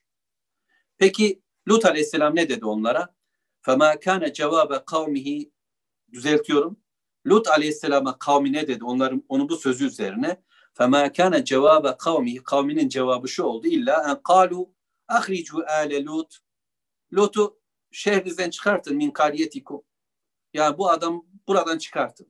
Peki 0.97 1.41
Lut 1.68 1.86
Aleyhisselam 1.86 2.36
ne 2.36 2.49
dedi 2.49 2.66
onlara? 2.66 3.16
فَمَا 3.63 3.99
كَانَ 3.99 4.24
جَوَابَ 4.32 4.84
قَوْمِهِ 4.84 5.51
Düzeltiyorum. 6.11 6.80
Lut 7.28 7.47
Aleyhisselam'a 7.47 8.20
kavmi 8.20 8.53
ne 8.53 8.68
dedi? 8.68 8.84
Onların 8.84 9.24
onu 9.30 9.49
bu 9.49 9.57
sözü 9.57 9.86
üzerine 9.86 10.43
فَمَا 10.74 11.07
كَانَ 11.07 11.43
جَوَابَ 11.43 11.97
قَوْمِهِ 11.97 12.43
Kavminin 12.43 12.89
cevabı 12.89 13.28
şu 13.28 13.43
oldu. 13.43 13.68
İlla 13.68 14.03
en 14.09 14.16
قَالُوا 14.16 14.70
اَخْرِجُوا 15.09 15.66
آلَ 15.66 16.05
Lut 16.05 16.39
Lut'u 17.13 17.59
şehrinizden 17.91 18.49
çıkartın 18.49 18.95
min 18.95 19.11
kariyetikum. 19.11 19.84
Yani 20.53 20.78
bu 20.78 20.89
adam 20.89 21.26
buradan 21.47 21.78
çıkartın. 21.78 22.28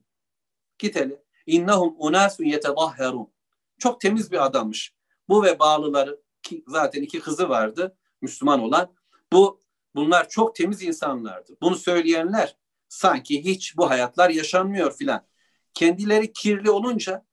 Git 0.78 0.96
hele. 0.96 1.22
İnnahum 1.46 1.94
unasun 1.98 2.44
yetedahherun. 2.44 3.32
Çok 3.81 4.01
temiz 4.01 4.31
bir 4.31 4.45
adammış. 4.45 4.93
Bu 5.29 5.43
ve 5.43 5.59
bağlıları 5.59 6.21
ki 6.43 6.63
zaten 6.67 7.01
iki 7.01 7.19
kızı 7.19 7.49
vardı 7.49 7.97
Müslüman 8.21 8.59
olan. 8.59 8.93
Bu 9.33 9.61
bunlar 9.95 10.29
çok 10.29 10.55
temiz 10.55 10.83
insanlardı. 10.83 11.57
Bunu 11.61 11.75
söyleyenler 11.75 12.57
sanki 12.89 13.45
hiç 13.45 13.77
bu 13.77 13.89
hayatlar 13.89 14.29
yaşanmıyor 14.29 14.97
filan. 14.97 15.25
Kendileri 15.73 16.33
kirli 16.33 16.69
olunca 16.69 17.25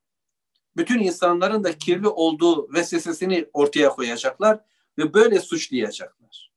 bütün 0.76 0.98
insanların 0.98 1.64
da 1.64 1.78
kirli 1.78 2.08
olduğu 2.08 2.72
vesvesesini 2.72 3.48
ortaya 3.52 3.88
koyacaklar 3.88 4.60
ve 4.98 5.14
böyle 5.14 5.40
suçlayacaklar. 5.40 6.52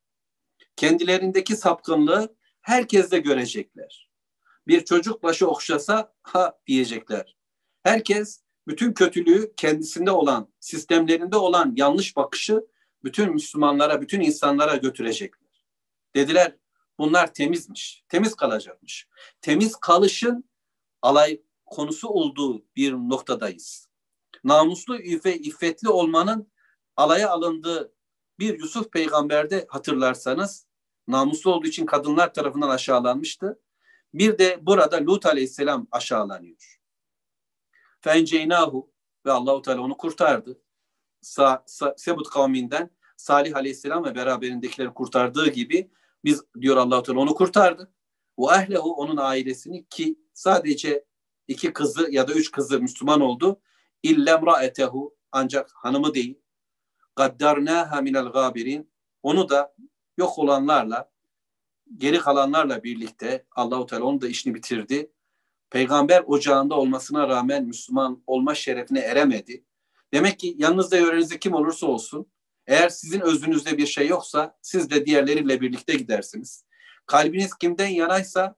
Kendilerindeki 0.75 1.55
sapkınlığı 1.55 2.35
herkes 2.61 3.11
de 3.11 3.19
görecekler. 3.19 4.09
Bir 4.67 4.85
çocuk 4.85 5.23
başı 5.23 5.47
okşasa 5.47 6.13
ha 6.21 6.59
diyecekler. 6.67 7.37
Herkes 7.83 8.41
bütün 8.67 8.93
kötülüğü 8.93 9.53
kendisinde 9.57 10.11
olan, 10.11 10.53
sistemlerinde 10.59 11.37
olan 11.37 11.73
yanlış 11.75 12.15
bakışı 12.15 12.65
bütün 13.03 13.33
Müslümanlara, 13.33 14.01
bütün 14.01 14.21
insanlara 14.21 14.75
götürecekler. 14.75 15.65
Dediler 16.15 16.55
bunlar 16.99 17.33
temizmiş. 17.33 18.03
Temiz 18.09 18.35
kalacakmış. 18.35 19.07
Temiz 19.41 19.75
kalışın 19.75 20.49
alay 21.01 21.41
konusu 21.65 22.07
olduğu 22.07 22.65
bir 22.75 22.93
noktadayız. 22.93 23.89
Namuslu 24.43 24.93
ve 25.25 25.37
iffetli 25.37 25.89
olmanın 25.89 26.51
alaya 26.95 27.29
alındığı 27.29 27.93
bir 28.39 28.59
Yusuf 28.59 28.91
peygamberde 28.91 29.65
hatırlarsanız 29.69 30.67
namuslu 31.07 31.53
olduğu 31.53 31.67
için 31.67 31.85
kadınlar 31.85 32.33
tarafından 32.33 32.69
aşağılanmıştı. 32.69 33.59
Bir 34.13 34.37
de 34.37 34.59
burada 34.61 35.05
Lut 35.05 35.25
aleyhisselam 35.25 35.87
aşağılanıyor. 35.91 36.80
Fenceynahu 38.01 38.91
ve 39.25 39.31
Allahu 39.31 39.61
Teala 39.61 39.81
onu 39.81 39.97
kurtardı. 39.97 40.61
Sa, 41.21 41.63
Sa, 41.65 41.93
Sebut 41.97 42.29
kavminden 42.29 42.89
Salih 43.17 43.55
aleyhisselam 43.55 44.05
ve 44.05 44.15
beraberindekileri 44.15 44.93
kurtardığı 44.93 45.49
gibi 45.49 45.91
biz 46.23 46.43
diyor 46.61 46.77
Allahu 46.77 47.03
Teala 47.03 47.19
onu 47.19 47.33
kurtardı. 47.35 47.91
Bu 48.37 48.53
ehlehu 48.53 48.93
onun 48.93 49.17
ailesini 49.17 49.85
ki 49.89 50.15
sadece 50.33 51.05
iki 51.47 51.73
kızı 51.73 52.11
ya 52.11 52.27
da 52.27 52.33
üç 52.33 52.51
kızı 52.51 52.81
Müslüman 52.81 53.21
oldu. 53.21 53.61
İllem 54.03 54.45
ra'etehu 54.45 55.15
ancak 55.31 55.71
hanımı 55.73 56.13
değil. 56.13 56.39
Gaddarnâhâ 57.15 58.01
minel 58.01 58.25
gâbirin 58.25 58.91
onu 59.23 59.49
da 59.49 59.75
yok 60.17 60.39
olanlarla 60.39 61.11
geri 61.97 62.19
kalanlarla 62.19 62.83
birlikte 62.83 63.45
Allahu 63.51 63.85
Teala 63.85 64.03
onu 64.03 64.21
da 64.21 64.27
işini 64.27 64.55
bitirdi 64.55 65.11
Peygamber 65.70 66.24
ocağında 66.26 66.74
olmasına 66.74 67.28
rağmen 67.28 67.64
Müslüman 67.64 68.22
olma 68.26 68.54
şerefine 68.54 69.00
eremedi. 69.00 69.64
Demek 70.14 70.38
ki 70.38 70.54
yanınızda 70.58 70.96
yörenizde 70.96 71.38
kim 71.38 71.54
olursa 71.54 71.86
olsun 71.86 72.26
eğer 72.66 72.88
sizin 72.88 73.20
özünüzde 73.20 73.78
bir 73.78 73.86
şey 73.86 74.08
yoksa 74.08 74.58
siz 74.62 74.90
de 74.90 75.06
diğerleriyle 75.06 75.60
birlikte 75.60 75.94
gidersiniz. 75.94 76.64
Kalbiniz 77.06 77.54
kimden 77.54 77.88
yanaysa 77.88 78.56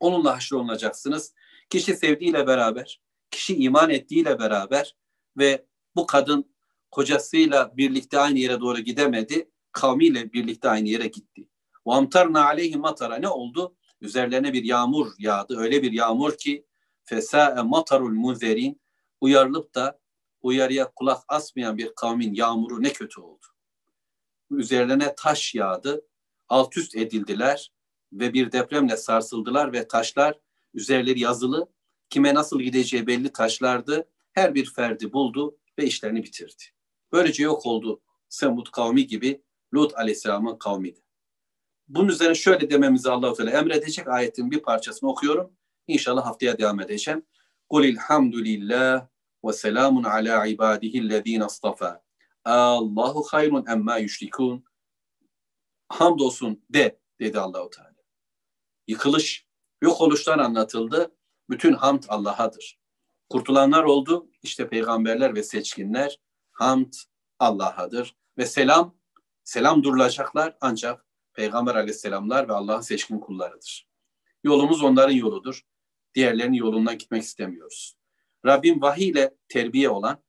onunla 0.00 0.36
haşrolunacaksınız. 0.36 1.34
Kişi 1.70 1.96
sevdiğiyle 1.96 2.46
beraber, 2.46 3.02
kişi 3.30 3.56
iman 3.56 3.90
ettiğiyle 3.90 4.38
beraber 4.38 4.96
ve 5.36 5.66
bu 5.96 6.06
kadın 6.06 6.54
kocasıyla 6.90 7.76
birlikte 7.76 8.18
aynı 8.18 8.38
yere 8.38 8.60
doğru 8.60 8.80
gidemedi. 8.80 9.50
Kavmiyle 9.72 10.32
birlikte 10.32 10.68
aynı 10.68 10.88
yere 10.88 11.06
gitti. 11.06 11.48
وَاَمْتَرْنَا 11.86 12.54
عَلَيْهِ 12.54 12.76
matara 12.76 13.16
Ne 13.16 13.28
oldu? 13.28 13.76
Üzerlerine 14.03 14.53
bir 14.53 14.63
yağmur 14.63 15.11
yağdı. 15.19 15.57
Öyle 15.57 15.83
bir 15.83 15.91
yağmur 15.91 16.37
ki 16.37 16.65
fesa'e 17.03 17.61
matarul 17.61 18.13
munzerin 18.13 18.81
uyarılıp 19.21 19.75
da 19.75 19.99
uyarıya 20.41 20.91
kulak 20.95 21.23
asmayan 21.27 21.77
bir 21.77 21.95
kavmin 21.95 22.33
yağmuru 22.33 22.83
ne 22.83 22.93
kötü 22.93 23.21
oldu. 23.21 23.45
Üzerlerine 24.51 25.15
taş 25.17 25.55
yağdı, 25.55 26.07
alt 26.49 26.77
üst 26.77 26.95
edildiler 26.95 27.71
ve 28.13 28.33
bir 28.33 28.51
depremle 28.51 28.97
sarsıldılar 28.97 29.73
ve 29.73 29.87
taşlar 29.87 30.39
üzerleri 30.73 31.19
yazılı, 31.19 31.69
kime 32.09 32.33
nasıl 32.33 32.61
gideceği 32.61 33.07
belli 33.07 33.31
taşlardı. 33.33 34.09
Her 34.31 34.55
bir 34.55 34.65
ferdi 34.65 35.13
buldu 35.13 35.57
ve 35.79 35.85
işlerini 35.85 36.23
bitirdi. 36.23 36.63
Böylece 37.11 37.43
yok 37.43 37.65
oldu 37.65 38.01
Semud 38.29 38.67
kavmi 38.71 39.07
gibi 39.07 39.43
Lut 39.73 39.95
Aleyhisselam'ın 39.95 40.57
kavmi 40.57 40.95
de. 40.95 40.99
Bunun 41.93 42.07
üzerine 42.07 42.35
şöyle 42.35 42.69
dememizi 42.69 43.09
Allah-u 43.09 43.33
Teala 43.33 43.51
emredecek 43.51 44.07
ayetin 44.07 44.51
bir 44.51 44.59
parçasını 44.59 45.09
okuyorum. 45.09 45.53
İnşallah 45.87 46.25
haftaya 46.25 46.57
devam 46.57 46.79
edeceğim. 46.79 47.25
Kul 47.69 47.83
ilhamdülillah 47.83 49.07
ve 49.45 49.53
selamun 49.53 50.03
ala 50.03 50.45
ibadihillezine 50.45 51.43
astafa. 51.43 52.03
Allahu 52.45 53.23
hayrun 53.23 53.65
emma 53.65 53.97
yüşrikun. 53.97 54.65
Hamdolsun 55.87 56.63
de 56.69 56.99
dedi 57.19 57.39
Allahu 57.39 57.69
Teala. 57.69 57.95
Yıkılış, 58.87 59.47
yok 59.81 60.01
oluşlar 60.01 60.39
anlatıldı. 60.39 61.15
Bütün 61.49 61.73
hamd 61.73 62.03
Allah'adır. 62.07 62.79
Kurtulanlar 63.29 63.83
oldu. 63.83 64.29
İşte 64.43 64.69
peygamberler 64.69 65.35
ve 65.35 65.43
seçkinler. 65.43 66.19
Hamd 66.51 66.93
Allah'adır. 67.39 68.15
Ve 68.37 68.45
selam, 68.45 68.95
selam 69.43 69.83
durulacaklar 69.83 70.57
ancak 70.61 71.05
Peygamber 71.33 71.75
aleyhisselamlar 71.75 72.49
ve 72.49 72.53
Allah'ın 72.53 72.81
seçkin 72.81 73.19
kullarıdır. 73.19 73.87
Yolumuz 74.43 74.83
onların 74.83 75.13
yoludur. 75.13 75.61
Diğerlerinin 76.15 76.57
yolundan 76.57 76.97
gitmek 76.97 77.23
istemiyoruz. 77.23 77.97
Rabbim 78.45 78.81
vahiy 78.81 79.09
ile 79.09 79.35
terbiye 79.49 79.89
olan, 79.89 80.23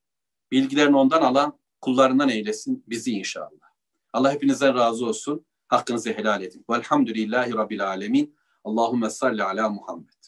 bilgilerini 0.51 0.97
ondan 0.97 1.23
alan 1.23 1.59
kullarından 1.81 2.29
eylesin 2.29 2.85
bizi 2.87 3.13
inşallah. 3.13 3.65
Allah 4.13 4.33
hepinizden 4.33 4.75
razı 4.75 5.07
olsun. 5.07 5.47
Hakkınızı 5.69 6.13
helal 6.13 6.43
edin. 6.43 6.65
Velhamdülillahi 6.71 7.55
Rabbil 7.55 7.87
alemin. 7.87 8.37
Allahümme 8.65 9.11
salli 9.11 9.43
ala 9.43 9.69
Muhammed. 9.69 10.24